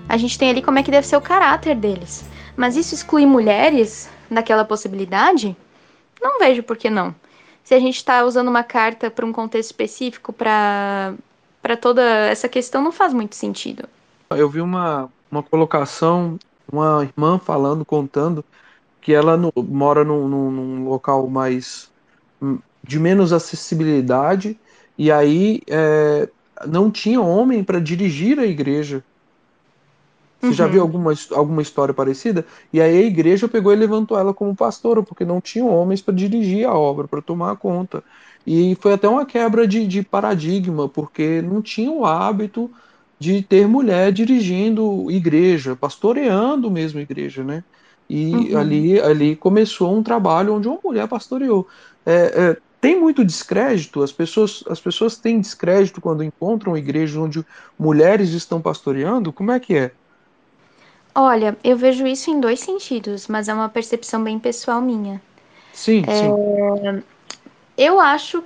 [0.08, 2.26] A gente tem ali como é que deve ser o caráter deles.
[2.56, 5.56] Mas isso exclui mulheres daquela possibilidade?
[6.22, 7.14] Não vejo por que não.
[7.64, 11.16] Se a gente está usando uma carta para um contexto específico, para
[11.82, 13.89] toda essa questão, não faz muito sentido.
[14.30, 16.38] Eu vi uma, uma colocação,
[16.72, 18.45] uma irmã falando, contando,
[19.01, 21.91] que ela no, mora num, num, num, local mais
[22.84, 24.58] de menos acessibilidade
[24.98, 26.30] e aí é,
[26.68, 29.04] não tinha homem para dirigir a igreja.
[30.40, 30.54] Você uhum.
[30.54, 32.46] já viu alguma, alguma história parecida?
[32.72, 36.14] E aí a igreja pegou e levantou ela como pastora, porque não tinha homens para
[36.14, 38.04] dirigir a obra, para tomar conta.
[38.46, 42.70] E foi até uma quebra de, de paradigma, porque não tinha o hábito
[43.18, 47.64] de ter mulher dirigindo igreja, pastoreando mesmo igreja, né?
[48.08, 48.58] E uhum.
[48.58, 51.68] ali, ali começou um trabalho onde uma mulher pastoreou.
[52.06, 57.45] É, é, tem muito descrédito, as pessoas, as pessoas têm descrédito quando encontram igrejas onde
[57.80, 59.34] mulheres estão pastoreando?
[59.34, 59.91] Como é que é?
[61.16, 65.22] Olha, eu vejo isso em dois sentidos, mas é uma percepção bem pessoal minha.
[65.72, 67.03] Sim, é, sim.
[67.78, 68.43] Eu acho,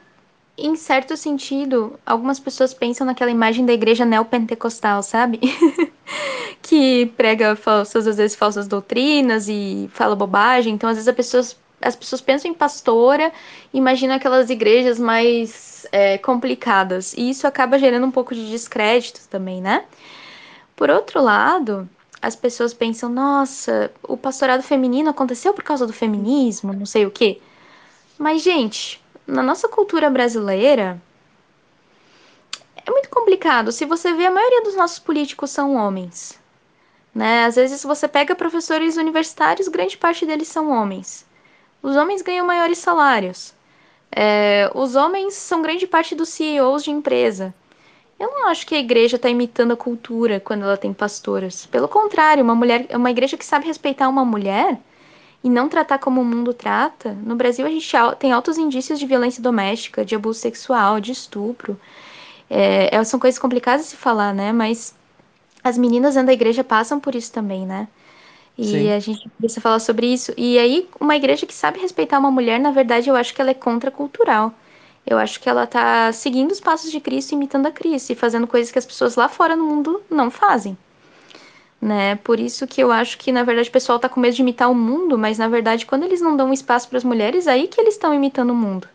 [0.57, 5.39] em certo sentido, algumas pessoas pensam naquela imagem da igreja neopentecostal, sabe?
[6.61, 10.73] que prega falsas, às vezes falsas doutrinas e fala bobagem.
[10.73, 13.31] Então, às vezes, pessoas, as pessoas pensam em pastora
[13.73, 17.13] imaginam aquelas igrejas mais é, complicadas.
[17.13, 19.85] E isso acaba gerando um pouco de descrédito também, né?
[20.75, 21.89] Por outro lado,
[22.21, 27.11] as pessoas pensam, nossa, o pastorado feminino aconteceu por causa do feminismo, não sei o
[27.11, 27.41] quê.
[28.17, 31.01] Mas, gente, na nossa cultura brasileira,
[32.75, 33.71] é muito complicado.
[33.71, 36.37] Se você vê, a maioria dos nossos políticos são homens.
[37.15, 37.45] Né?
[37.45, 41.25] Às vezes você pega professores universitários, grande parte deles são homens.
[41.81, 43.53] Os homens ganham maiores salários.
[44.11, 47.53] É, os homens são grande parte dos CEOs de empresa.
[48.19, 51.65] Eu não acho que a igreja está imitando a cultura quando ela tem pastoras.
[51.65, 54.77] Pelo contrário, uma mulher, uma igreja que sabe respeitar uma mulher
[55.41, 57.13] e não tratar como o mundo trata.
[57.23, 61.79] No Brasil a gente tem altos indícios de violência doméstica, de abuso sexual, de estupro.
[62.49, 64.51] É, é são coisas complicadas de se falar, né?
[64.51, 64.93] Mas
[65.63, 67.87] as meninas dentro da igreja passam por isso também, né?
[68.59, 68.91] E Sim.
[68.91, 70.33] a gente precisa falar sobre isso.
[70.35, 73.51] E aí, uma igreja que sabe respeitar uma mulher, na verdade, eu acho que ela
[73.51, 74.53] é contracultural.
[75.07, 78.45] Eu acho que ela tá seguindo os passos de Cristo, imitando a Cristo e fazendo
[78.45, 80.77] coisas que as pessoas lá fora no mundo não fazem.
[81.81, 82.17] Né?
[82.17, 84.69] Por isso que eu acho que, na verdade, o pessoal tá com medo de imitar
[84.69, 87.79] o mundo, mas na verdade, quando eles não dão espaço para as mulheres, aí que
[87.79, 88.89] eles estão imitando o mundo.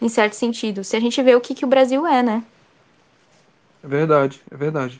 [0.00, 0.82] Em certo sentido.
[0.82, 2.42] Se a gente vê o que, que o Brasil é, né?
[3.84, 4.98] É verdade, é verdade.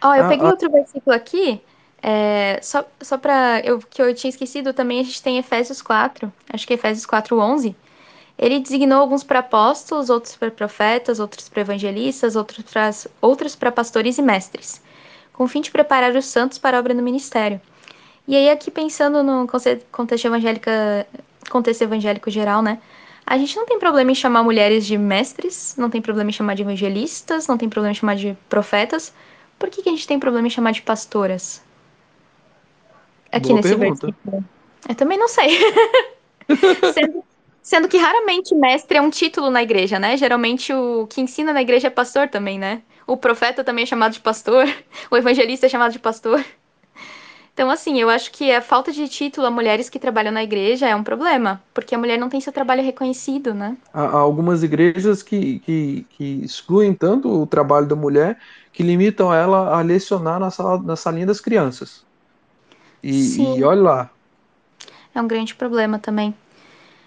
[0.00, 0.50] Ó, eu ah, peguei ah.
[0.50, 1.60] outro versículo aqui,
[2.06, 6.30] é, só, só para eu que eu tinha esquecido também, a gente tem Efésios 4,
[6.52, 7.74] acho que é Efésios 4, 11.
[8.36, 12.90] Ele designou alguns para apóstolos, outros para profetas, outros para evangelistas, outros para
[13.22, 14.82] outros para pastores e mestres,
[15.32, 17.58] com o fim de preparar os santos para a obra no ministério.
[18.28, 19.46] E aí aqui pensando no
[19.90, 20.70] contexto evangélico,
[21.48, 22.80] contexto evangélico geral, né?
[23.26, 26.54] A gente não tem problema em chamar mulheres de mestres, não tem problema em chamar
[26.54, 29.10] de evangelistas, não tem problema em chamar de profetas,
[29.58, 31.62] por que, que a gente tem problema em chamar de pastoras?
[33.34, 34.06] Aqui Boa nesse pergunta.
[34.06, 34.44] versículo.
[34.88, 35.58] Eu também não sei.
[36.94, 37.24] sendo,
[37.62, 40.16] sendo que raramente mestre é um título na igreja, né?
[40.16, 42.82] Geralmente o que ensina na igreja é pastor também, né?
[43.06, 44.66] O profeta também é chamado de pastor,
[45.10, 46.44] o evangelista é chamado de pastor.
[47.52, 50.88] Então, assim, eu acho que a falta de título a mulheres que trabalham na igreja
[50.88, 53.76] é um problema, porque a mulher não tem seu trabalho reconhecido, né?
[53.92, 58.38] Há algumas igrejas que, que, que excluem tanto o trabalho da mulher
[58.72, 62.04] que limitam ela a lecionar na, sala, na salinha das crianças.
[63.04, 64.10] E, e olha lá.
[65.14, 66.34] É um grande problema também.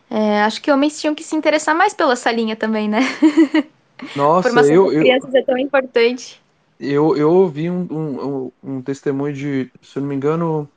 [0.10, 3.00] É, acho que homens tinham que se interessar mais pela salinha também, né?
[4.16, 6.40] Nossa, formação eu, das crianças eu, é tão importante.
[6.80, 10.70] Eu, eu ouvi um, um, um testemunho de, se eu não me engano,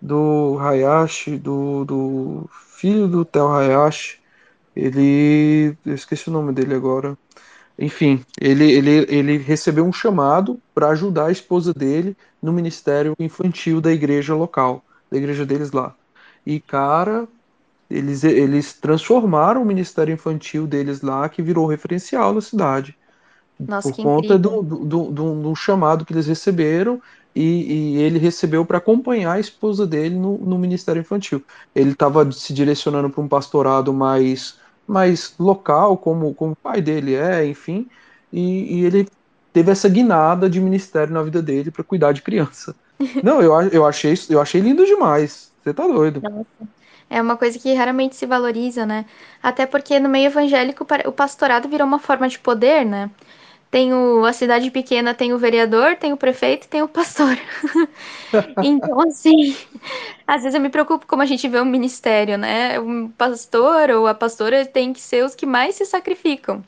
[0.00, 4.18] do Hayashi, do, do filho do Tel Hayashi.
[4.74, 5.76] Ele.
[5.84, 7.16] Eu esqueci o nome dele agora.
[7.78, 13.80] Enfim, ele, ele, ele recebeu um chamado para ajudar a esposa dele no ministério infantil
[13.80, 15.94] da igreja local, da igreja deles lá.
[16.44, 17.28] E, cara,
[17.88, 22.96] eles, eles transformaram o ministério infantil deles lá, que virou referencial na cidade.
[23.58, 24.86] Nossa, por conta do, incrível.
[24.86, 27.00] do, do, do chamado que eles receberam
[27.34, 31.44] e, e ele recebeu para acompanhar a esposa dele no, no ministério infantil.
[31.74, 37.14] Ele estava se direcionando para um pastorado mais, mais local, como, como o pai dele
[37.14, 37.88] é, enfim,
[38.32, 39.06] e, e ele
[39.52, 42.74] teve essa guinada de ministério na vida dele para cuidar de criança.
[43.22, 45.50] Não, eu, eu, achei, eu achei lindo demais.
[45.62, 46.20] Você tá doido.
[46.22, 46.70] Nossa.
[47.08, 49.04] É uma coisa que raramente se valoriza, né?
[49.42, 53.10] Até porque no meio evangélico o pastorado virou uma forma de poder, né?
[53.68, 57.36] Tem o, a cidade pequena tem o vereador, tem o prefeito e tem o pastor.
[58.62, 59.56] então, assim,
[60.26, 62.78] às vezes eu me preocupo como a gente vê o ministério, né?
[62.78, 66.64] O pastor ou a pastora tem que ser os que mais se sacrificam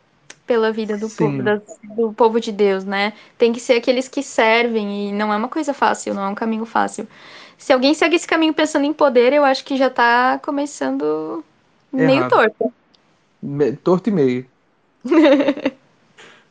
[0.46, 3.12] pela vida do povo, das- do povo de Deus, né?
[3.38, 6.34] Tem que ser aqueles que servem e não é uma coisa fácil, não é um
[6.34, 7.06] caminho fácil.
[7.58, 11.44] Se alguém segue esse caminho pensando em poder, eu acho que já tá começando
[11.92, 12.28] meio errado.
[12.28, 12.72] torto.
[13.42, 14.50] Me- Torto e meio.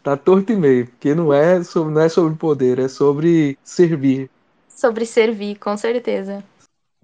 [0.04, 4.30] Tá torto e meio, porque não é sobre, não é sobre poder, é sobre servir.
[4.68, 6.44] Sobre servir, com certeza.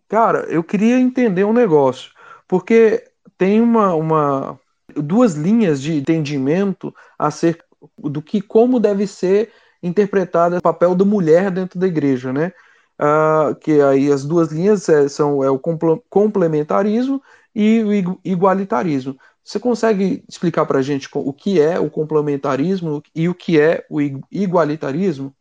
[0.07, 2.11] Cara, eu queria entender um negócio,
[2.47, 3.03] porque
[3.37, 4.59] tem uma, uma
[5.01, 7.63] duas linhas de entendimento acerca
[7.97, 12.51] do que como deve ser interpretado o papel da mulher dentro da igreja, né?
[12.99, 17.21] Ah, que aí as duas linhas é, são é o compl- complementarismo
[17.53, 19.15] e o igu- igualitarismo.
[19.43, 23.85] Você consegue explicar para a gente o que é o complementarismo e o que é
[23.89, 25.33] o igu- igualitarismo?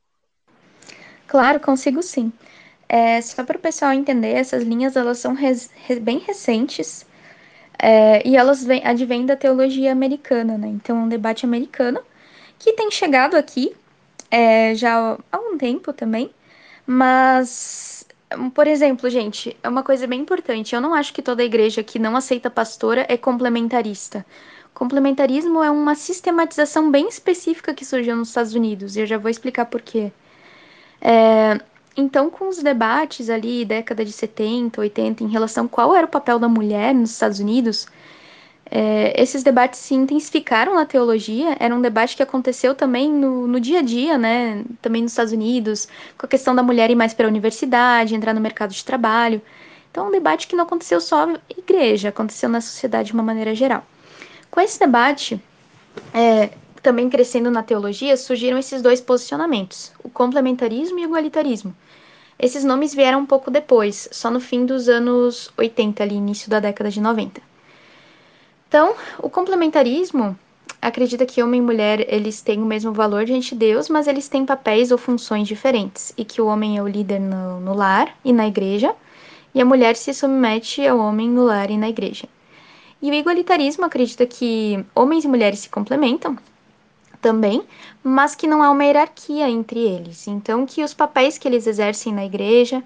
[1.26, 2.32] Claro, consigo sim.
[2.88, 7.04] É, só para o pessoal entender, essas linhas elas são res- re- bem recentes
[7.78, 10.68] é, e elas vêm, advêm da teologia americana, né?
[10.68, 12.00] Então, é um debate americano
[12.58, 13.74] que tem chegado aqui
[14.30, 16.30] é, já há um tempo também,
[16.86, 18.06] mas,
[18.54, 20.74] por exemplo, gente, é uma coisa bem importante.
[20.74, 24.24] Eu não acho que toda igreja que não aceita pastora é complementarista.
[24.74, 29.30] Complementarismo é uma sistematização bem específica que surgiu nos Estados Unidos, e eu já vou
[29.30, 30.12] explicar por quê.
[31.96, 36.10] Então, com os debates ali, década de 70, 80, em relação a qual era o
[36.10, 37.86] papel da mulher nos Estados Unidos,
[38.70, 41.56] é, esses debates se intensificaram na teologia.
[41.58, 44.62] Era um debate que aconteceu também no, no dia a dia, né?
[44.82, 45.88] Também nos Estados Unidos,
[46.18, 49.40] com a questão da mulher ir mais para a universidade, entrar no mercado de trabalho.
[49.90, 53.54] Então, um debate que não aconteceu só na igreja, aconteceu na sociedade de uma maneira
[53.54, 53.86] geral.
[54.50, 55.40] Com esse debate,
[56.12, 56.50] é,
[56.86, 61.74] também crescendo na teologia, surgiram esses dois posicionamentos, o complementarismo e o igualitarismo.
[62.38, 66.60] Esses nomes vieram um pouco depois, só no fim dos anos 80, ali, início da
[66.60, 67.42] década de 90.
[68.68, 70.38] Então, o complementarismo
[70.80, 74.28] acredita que homem e mulher eles têm o mesmo valor diante de Deus, mas eles
[74.28, 78.16] têm papéis ou funções diferentes, e que o homem é o líder no, no lar
[78.24, 78.94] e na igreja,
[79.52, 82.28] e a mulher se submete ao homem no lar e na igreja.
[83.02, 86.38] E o igualitarismo acredita que homens e mulheres se complementam
[87.26, 87.64] também,
[88.04, 90.28] mas que não há uma hierarquia entre eles.
[90.28, 92.84] Então, que os papéis que eles exercem na igreja,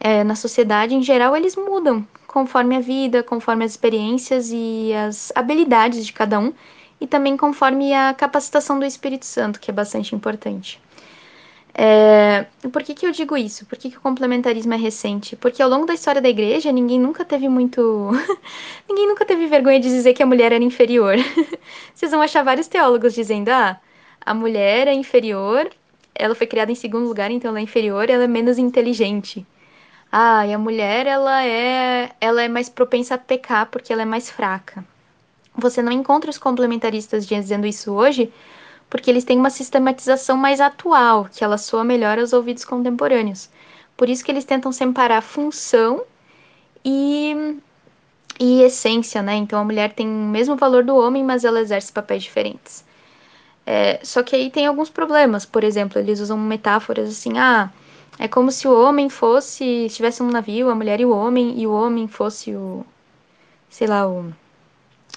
[0.00, 5.30] é, na sociedade em geral, eles mudam conforme a vida, conforme as experiências e as
[5.36, 6.52] habilidades de cada um,
[7.00, 10.80] e também conforme a capacitação do Espírito Santo, que é bastante importante.
[11.78, 13.66] É, por que, que eu digo isso?
[13.66, 15.36] Por que, que o complementarismo é recente?
[15.36, 18.10] Porque ao longo da história da igreja, ninguém nunca teve muito.
[18.88, 21.16] ninguém nunca teve vergonha de dizer que a mulher era inferior.
[21.94, 23.78] Vocês vão achar vários teólogos dizendo: ah,
[24.24, 25.70] a mulher é inferior,
[26.14, 29.46] ela foi criada em segundo lugar, então ela é inferior, ela é menos inteligente.
[30.10, 34.06] Ah, e a mulher, ela é, ela é mais propensa a pecar porque ela é
[34.06, 34.82] mais fraca.
[35.54, 38.32] Você não encontra os complementaristas dizendo isso hoje,
[38.88, 43.50] porque eles têm uma sistematização mais atual, que ela soa melhor aos ouvidos contemporâneos.
[43.96, 46.04] Por isso que eles tentam separar função
[46.84, 47.58] e,
[48.38, 49.34] e essência, né?
[49.34, 52.84] Então a mulher tem o mesmo valor do homem, mas ela exerce papéis diferentes.
[53.66, 55.44] É, só que aí tem alguns problemas.
[55.44, 57.70] Por exemplo, eles usam metáforas assim, ah,
[58.18, 61.66] é como se o homem fosse, estivesse um navio, a mulher e o homem, e
[61.66, 62.84] o homem fosse o,
[63.68, 64.32] sei lá, o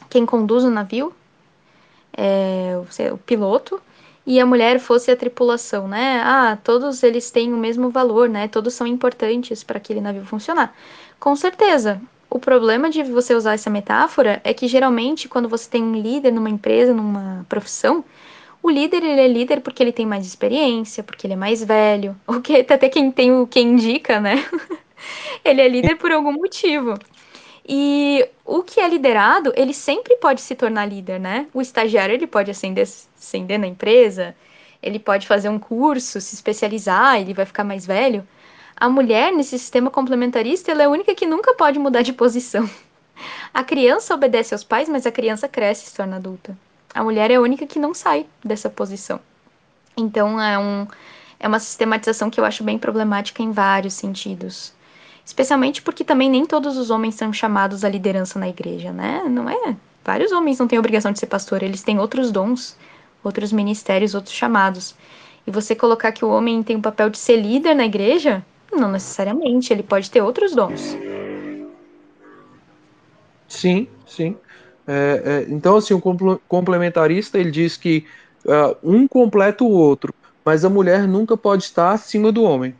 [0.09, 1.13] quem conduz o navio,
[2.19, 3.81] é, o, piloto,
[4.25, 6.21] e a mulher fosse a tripulação, né?
[6.23, 8.47] Ah, todos eles têm o mesmo valor, né?
[8.47, 10.75] Todos são importantes para aquele navio funcionar.
[11.19, 12.01] Com certeza.
[12.29, 16.31] O problema de você usar essa metáfora é que geralmente quando você tem um líder
[16.31, 18.05] numa empresa, numa profissão,
[18.61, 22.15] O líder, ele é líder porque ele tem mais experiência, porque ele é mais velho,
[22.27, 24.35] o que até quem tem o que indica, né?
[25.45, 26.95] ele é líder por algum motivo.
[27.71, 31.45] E o que é liderado, ele sempre pode se tornar líder, né?
[31.53, 34.35] O estagiário, ele pode ascender, ascender na empresa,
[34.81, 38.27] ele pode fazer um curso, se especializar, ele vai ficar mais velho.
[38.75, 42.67] A mulher, nesse sistema complementarista, ela é a única que nunca pode mudar de posição.
[43.53, 46.57] A criança obedece aos pais, mas a criança cresce e se torna adulta.
[46.91, 49.19] A mulher é a única que não sai dessa posição.
[49.95, 50.87] Então, é, um,
[51.39, 54.73] é uma sistematização que eu acho bem problemática em vários sentidos.
[55.29, 59.23] Especialmente porque também nem todos os homens são chamados à liderança na igreja, né?
[59.29, 59.75] Não é?
[60.03, 62.75] Vários homens não têm obrigação de ser pastor, eles têm outros dons,
[63.23, 64.95] outros ministérios, outros chamados.
[65.45, 68.91] E você colocar que o homem tem o papel de ser líder na igreja, não
[68.91, 70.97] necessariamente, ele pode ter outros dons.
[73.47, 74.35] Sim, sim.
[74.87, 76.01] É, é, então, assim, o
[76.47, 78.03] complementarista ele diz que
[78.45, 80.11] uh, um completa o outro,
[80.43, 82.73] mas a mulher nunca pode estar acima do homem.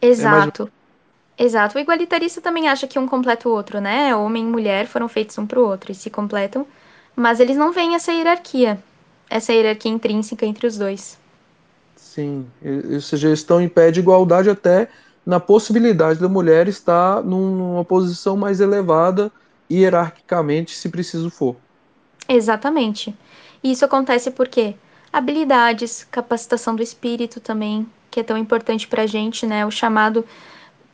[0.00, 0.70] Exato.
[1.36, 1.76] Exato.
[1.76, 4.14] O igualitarista também acha que um completa o outro, né?
[4.14, 6.66] Homem e mulher foram feitos um para o outro e se completam,
[7.16, 8.78] mas eles não veem essa hierarquia,
[9.28, 11.18] essa hierarquia intrínseca entre os dois.
[11.96, 14.88] Sim, ou seja, eles estão em pé de igualdade até
[15.26, 19.32] na possibilidade da mulher estar numa posição mais elevada
[19.70, 21.56] hierarquicamente, se preciso for.
[22.28, 23.14] Exatamente.
[23.62, 24.76] E isso acontece porque
[25.12, 29.64] habilidades, capacitação do espírito também, que é tão importante para a gente, né?
[29.66, 30.24] O chamado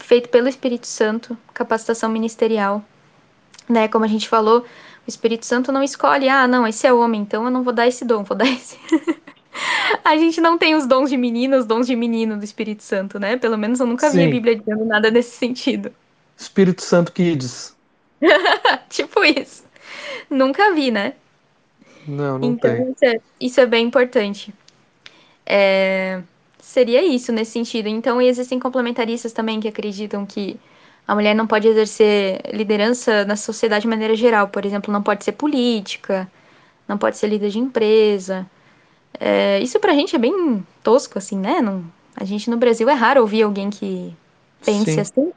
[0.04, 2.84] feito pelo Espírito Santo, capacitação ministerial.
[3.68, 3.88] Né?
[3.88, 4.64] Como a gente falou, o
[5.08, 8.04] Espírito Santo não escolhe, ah, não, esse é homem, então eu não vou dar esse
[8.04, 8.78] dom, vou dar esse.
[10.04, 13.18] a gente não tem os dons de menina, os dons de menino do Espírito Santo,
[13.18, 13.36] né?
[13.36, 14.18] Pelo menos eu nunca Sim.
[14.18, 15.92] vi a Bíblia dizendo nada nesse sentido.
[16.36, 17.76] Espírito Santo Kids.
[18.88, 19.64] tipo isso.
[20.28, 21.14] Nunca vi, né?
[22.06, 22.90] Não, não então, tem.
[22.92, 24.54] Isso é, isso é bem importante.
[25.44, 26.22] É,
[26.70, 27.88] seria isso nesse sentido.
[27.88, 30.58] Então, existem complementaristas também que acreditam que
[31.06, 34.48] a mulher não pode exercer liderança na sociedade de maneira geral.
[34.48, 36.30] Por exemplo, não pode ser política,
[36.86, 38.46] não pode ser líder de empresa.
[39.18, 41.60] É, isso pra gente é bem tosco, assim, né?
[41.60, 41.84] Não,
[42.16, 44.14] a gente no Brasil é raro ouvir alguém que
[44.64, 45.00] pense Sim.
[45.00, 45.32] assim.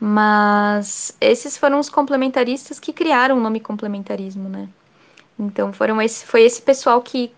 [0.00, 4.68] Mas esses foram os complementaristas que criaram o nome complementarismo, né?
[5.36, 7.32] Então foram esse, foi esse pessoal que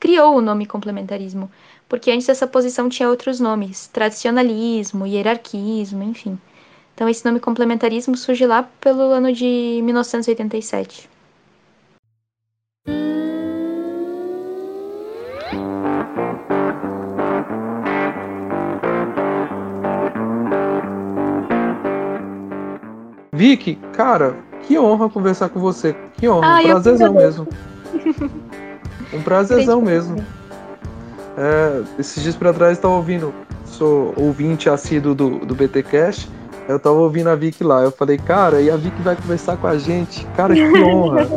[0.00, 1.50] criou o nome complementarismo,
[1.94, 6.36] porque antes essa posição tinha outros nomes, tradicionalismo, hierarquismo, enfim.
[6.92, 11.08] Então esse nome complementarismo surge lá pelo ano de 1987.
[23.32, 25.94] Vicky, cara, que honra conversar com você.
[26.14, 27.48] Que honra, ah, um prazerzão mesmo.
[29.12, 30.43] um prazerzão mesmo.
[31.36, 36.28] É, esses dias pra trás eu tava ouvindo, sou ouvinte assíduo do, do BT Cash,
[36.68, 37.82] eu tava ouvindo a Vicky lá.
[37.82, 40.24] Eu falei, cara, e a Vicky vai conversar com a gente?
[40.36, 41.28] Cara, que honra!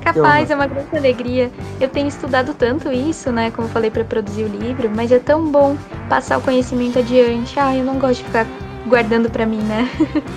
[0.00, 1.50] Capaz, é uma grande alegria.
[1.78, 3.50] Eu tenho estudado tanto isso, né?
[3.50, 5.76] Como eu falei, para produzir o livro, mas é tão bom
[6.08, 7.58] passar o conhecimento adiante.
[7.58, 8.46] Ah, eu não gosto de ficar
[8.86, 9.90] guardando para mim, né?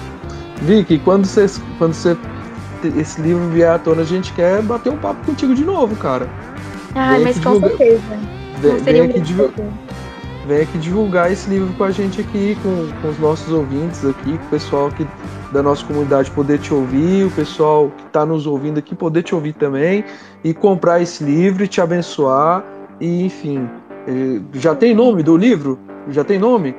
[0.61, 1.45] Vicky, quando você,
[1.77, 2.17] quando você
[2.97, 6.27] esse livro vier à tona, a gente quer bater um papo contigo de novo, cara.
[6.93, 7.69] Ah, mas com divulga...
[7.69, 8.42] certeza.
[8.63, 9.67] Vem, vem, aqui divulgar,
[10.47, 14.37] vem aqui divulgar esse livro com a gente aqui, com, com os nossos ouvintes aqui,
[14.37, 15.05] com o pessoal aqui
[15.51, 19.35] da nossa comunidade poder te ouvir, o pessoal que está nos ouvindo aqui poder te
[19.35, 20.05] ouvir também
[20.43, 22.63] e comprar esse livro e te abençoar.
[23.01, 23.69] E enfim,
[24.07, 25.77] eh, já tem nome do livro?
[26.09, 26.73] Já tem nome?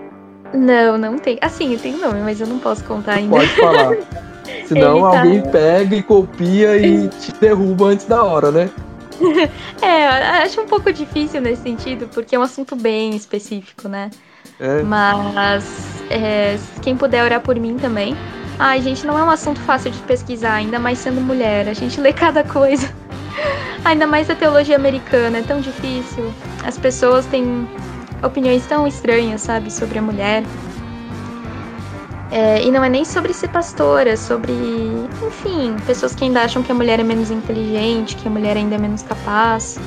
[0.54, 1.38] Não, não tem.
[1.42, 3.36] Assim, tem nome, mas eu não posso contar ainda.
[3.36, 3.96] Pode falar.
[4.66, 5.20] Senão tá...
[5.20, 8.70] alguém pega e copia e te derruba antes da hora, né?
[9.82, 10.06] é,
[10.42, 14.10] acho um pouco difícil nesse sentido, porque é um assunto bem específico, né?
[14.60, 14.82] É.
[14.82, 18.16] Mas é, quem puder orar por mim também.
[18.58, 21.68] Ai, gente, não é um assunto fácil de pesquisar, ainda mais sendo mulher.
[21.68, 22.88] A gente lê cada coisa.
[23.84, 26.32] Ainda mais a teologia americana, é tão difícil.
[26.64, 27.68] As pessoas têm
[28.22, 30.42] opiniões tão estranhas, sabe, sobre a mulher.
[32.34, 34.52] É, e não é nem sobre ser pastora, é sobre,
[35.24, 38.74] enfim, pessoas que ainda acham que a mulher é menos inteligente, que a mulher ainda
[38.74, 39.78] é menos capaz.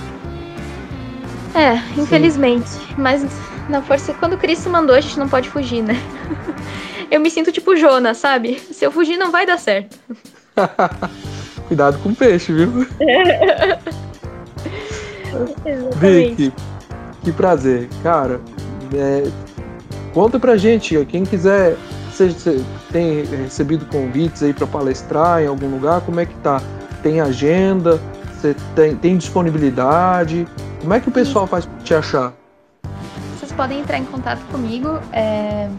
[1.54, 2.70] É, infelizmente.
[2.70, 2.96] Sim.
[2.98, 3.26] Mas
[3.68, 5.96] na força, quando Cristo mandou, a gente não pode fugir, né?
[7.12, 8.58] Eu me sinto tipo Jonas, sabe?
[8.60, 9.98] Se eu fugir, não vai dar certo.
[11.68, 12.70] Cuidado com o peixe, viu?
[15.96, 16.52] Vicky,
[17.24, 17.88] que prazer.
[18.04, 18.42] Cara,
[18.94, 19.24] é,
[20.14, 21.78] conta pra gente, quem quiser,
[22.26, 26.62] você, tem recebido convites aí para palestrar em algum lugar, como é que tá?
[27.04, 28.00] Tem agenda?
[28.34, 30.48] Você tem, tem disponibilidade?
[30.82, 32.34] Como é que o pessoal faz para te achar?
[33.38, 35.00] Vocês podem entrar em contato comigo.
[35.12, 35.70] É...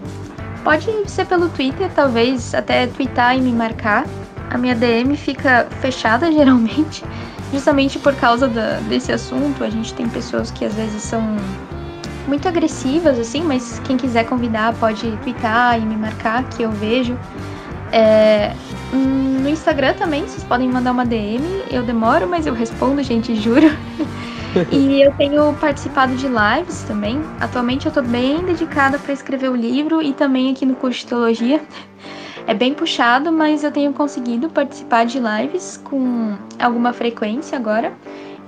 [0.64, 4.07] Pode ser pelo Twitter, talvez até twittar e me marcar.
[4.51, 7.05] A minha DM fica fechada geralmente,
[7.53, 9.62] justamente por causa da, desse assunto.
[9.64, 11.36] A gente tem pessoas que às vezes são
[12.29, 17.18] muito agressivas, assim, mas quem quiser convidar pode twittar e me marcar, que eu vejo.
[17.91, 18.53] É,
[18.93, 21.43] no Instagram também, vocês podem mandar uma DM.
[21.70, 23.66] Eu demoro, mas eu respondo, gente, juro.
[24.70, 27.20] e eu tenho participado de lives também.
[27.41, 31.07] Atualmente eu tô bem dedicada para escrever o livro e também aqui no curso de
[31.07, 31.62] teologia.
[32.47, 37.93] É bem puxado, mas eu tenho conseguido participar de lives com alguma frequência agora.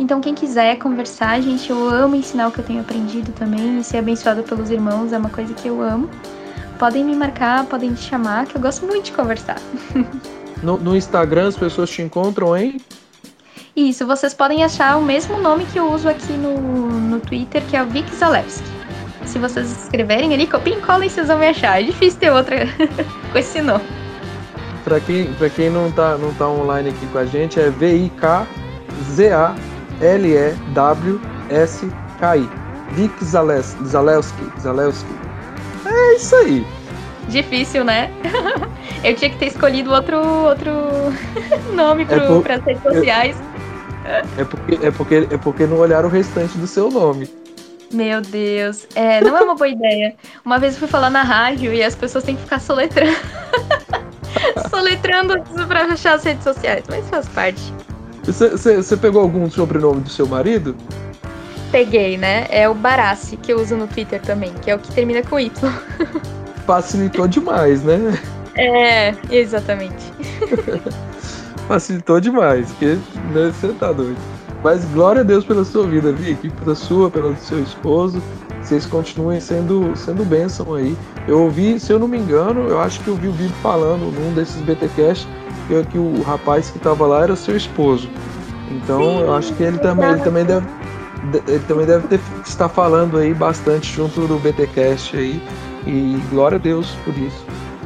[0.01, 3.85] Então, quem quiser conversar, gente, eu amo ensinar o que eu tenho aprendido também e
[3.85, 6.09] ser abençoada pelos irmãos é uma coisa que eu amo.
[6.79, 9.61] Podem me marcar, podem me chamar, que eu gosto muito de conversar.
[10.63, 12.79] No, no Instagram as pessoas te encontram, hein?
[13.75, 17.75] Isso, vocês podem achar o mesmo nome que eu uso aqui no, no Twitter, que
[17.75, 18.69] é o Vic Zalewski.
[19.25, 21.81] Se vocês escreverem ali, copiem e colem, vocês vão me achar.
[21.81, 22.57] É difícil ter outra
[23.33, 23.85] com esse nome.
[24.85, 27.71] Pra quem, pra quem não, tá, não tá online aqui com a gente, é
[30.01, 31.21] V-I-K-Z-A-L-E-W-S-K-I.
[32.93, 33.85] Vic Zalewski.
[33.85, 34.61] Zalewski.
[34.61, 35.15] Zalewski.
[35.87, 36.67] É isso aí.
[37.29, 38.11] Difícil, né?
[39.05, 40.73] Eu tinha que ter escolhido outro, outro
[41.75, 42.51] nome para é por...
[42.51, 43.37] as redes sociais.
[44.37, 47.31] É porque, é, porque, é porque não olharam o restante do seu nome.
[47.93, 48.87] Meu Deus.
[48.95, 50.17] É, não é uma boa ideia.
[50.45, 53.17] Uma vez eu fui falar na rádio e as pessoas têm que ficar soletrando.
[54.71, 57.73] soletrando para achar as redes sociais, mas faz parte.
[58.25, 60.77] Você pegou algum sobrenome do seu marido?
[61.71, 62.47] Peguei, né?
[62.51, 65.39] É o Barassi, que eu uso no Twitter também, que é o que termina com
[65.39, 65.51] Y.
[66.67, 68.19] Facilitou demais, né?
[68.57, 70.13] É, exatamente.
[71.69, 72.99] Facilitou demais, porque
[73.33, 74.19] né, você tá doido.
[74.63, 78.21] Mas glória a Deus pela sua vida, Vicky, pela sua, pelo seu esposo.
[78.63, 80.97] Vocês continuem sendo, sendo bênção aí.
[81.27, 84.13] Eu ouvi, se eu não me engano, eu acho que eu vi o Vivo falando
[84.13, 85.27] num desses BTcast
[85.71, 88.11] que, que o rapaz que tava lá era seu esposo.
[88.71, 90.67] Então Sim, eu acho que ele também, ele também deve,
[91.47, 95.41] ele também deve ter, estar falando aí bastante junto do BTcast aí.
[95.87, 97.45] E glória a Deus por isso.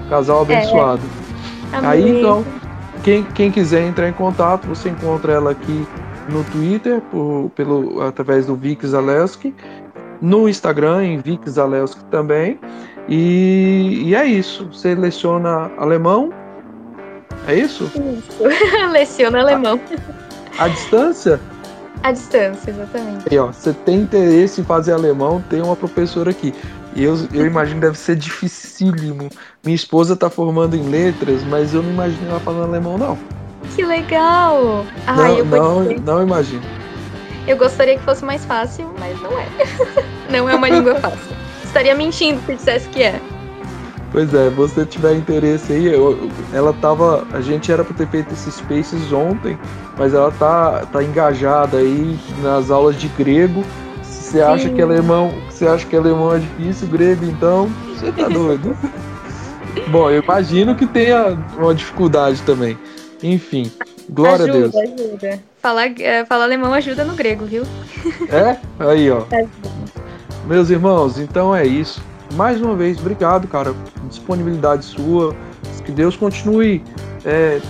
[0.08, 0.42] Casal é.
[0.42, 1.02] abençoado.
[1.72, 1.86] É.
[1.86, 2.44] Aí então,
[3.02, 5.86] quem, quem quiser entrar em contato, você encontra ela aqui
[6.28, 9.54] no Twitter, por, pelo, através do Vic Zalewski,
[10.20, 12.58] no Instagram, em Vic Zalewski também.
[13.08, 14.68] E, e é isso.
[14.72, 16.32] Você leciona alemão.
[17.46, 17.84] É isso?
[17.84, 18.42] Isso.
[18.90, 19.80] leciona alemão.
[20.58, 21.40] A, a distância?
[22.02, 23.24] A distância, exatamente.
[23.30, 26.54] E, ó, você tem interesse em fazer alemão, tem uma professora aqui.
[26.94, 29.28] E eu, eu imagino que deve ser dificílimo.
[29.64, 33.18] Minha esposa tá formando em letras, mas eu não imagino ela falando alemão, não.
[33.74, 34.84] Que legal!
[35.06, 36.62] Ai, não, não, não imagino.
[37.46, 39.48] Eu gostaria que fosse mais fácil, mas não é.
[40.30, 41.36] não é uma língua fácil.
[41.64, 43.20] Estaria mentindo se dissesse que é.
[44.14, 47.26] Pois é, se você tiver interesse aí, eu, ela tava.
[47.32, 49.58] A gente era para ter feito esses spaces ontem,
[49.98, 53.62] mas ela tá, tá engajada aí nas aulas de grego
[54.34, 58.76] você acha que alemão, você acha que alemão é difícil, grego, então você tá doido.
[59.92, 62.76] Bom, eu imagino que tenha uma dificuldade também.
[63.22, 63.70] Enfim,
[64.10, 64.74] glória ajuda, a Deus.
[64.74, 67.62] Ajuda, falar, é, falar alemão ajuda no grego, viu?
[68.28, 68.56] É?
[68.80, 69.22] Aí, ó.
[70.48, 72.02] Meus irmãos, então é isso.
[72.34, 73.74] Mais uma vez, obrigado, cara.
[74.08, 75.34] Disponibilidade sua.
[75.84, 76.82] Que Deus continue
[77.26, 77.60] é,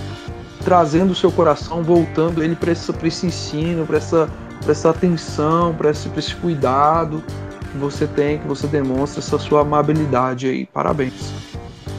[0.63, 4.29] trazendo o seu coração, voltando ele para esse, esse ensino, para essa
[4.71, 7.23] essa atenção, para esse, esse cuidado
[7.71, 10.65] que você tem, que você demonstra essa sua amabilidade aí.
[10.65, 11.31] Parabéns.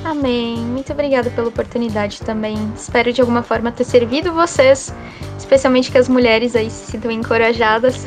[0.05, 0.57] Amém.
[0.59, 2.57] Muito obrigada pela oportunidade também.
[2.77, 4.95] Espero de alguma forma ter servido vocês,
[5.37, 8.05] especialmente que as mulheres aí se sintam encorajadas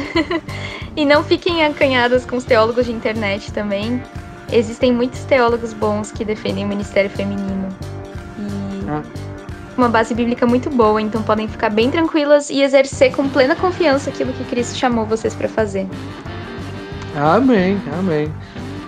[0.96, 4.02] e não fiquem acanhadas com os teólogos de internet também.
[4.52, 7.70] Existem muitos teólogos bons que defendem o ministério feminino.
[8.38, 9.30] E ah
[9.80, 14.10] uma base bíblica muito boa, então podem ficar bem tranquilas e exercer com plena confiança
[14.10, 15.88] aquilo que Cristo chamou vocês para fazer.
[17.16, 18.32] Amém, amém.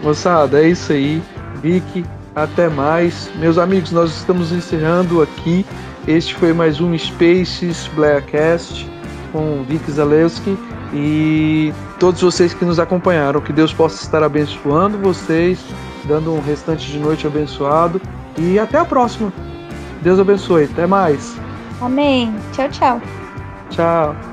[0.03, 1.23] Moçada, é isso aí.
[1.61, 2.05] Vicky,
[2.35, 3.31] até mais.
[3.37, 5.65] Meus amigos, nós estamos encerrando aqui.
[6.07, 8.89] Este foi mais um Spaces Blackcast
[9.31, 10.57] com Vicky Zalewski
[10.93, 13.41] e todos vocês que nos acompanharam.
[13.41, 15.59] Que Deus possa estar abençoando vocês,
[16.05, 18.01] dando um restante de noite abençoado
[18.37, 19.31] e até a próxima.
[20.01, 20.65] Deus abençoe.
[20.65, 21.35] Até mais.
[21.81, 22.33] Amém.
[22.53, 23.01] Tchau, tchau.
[23.69, 24.30] Tchau.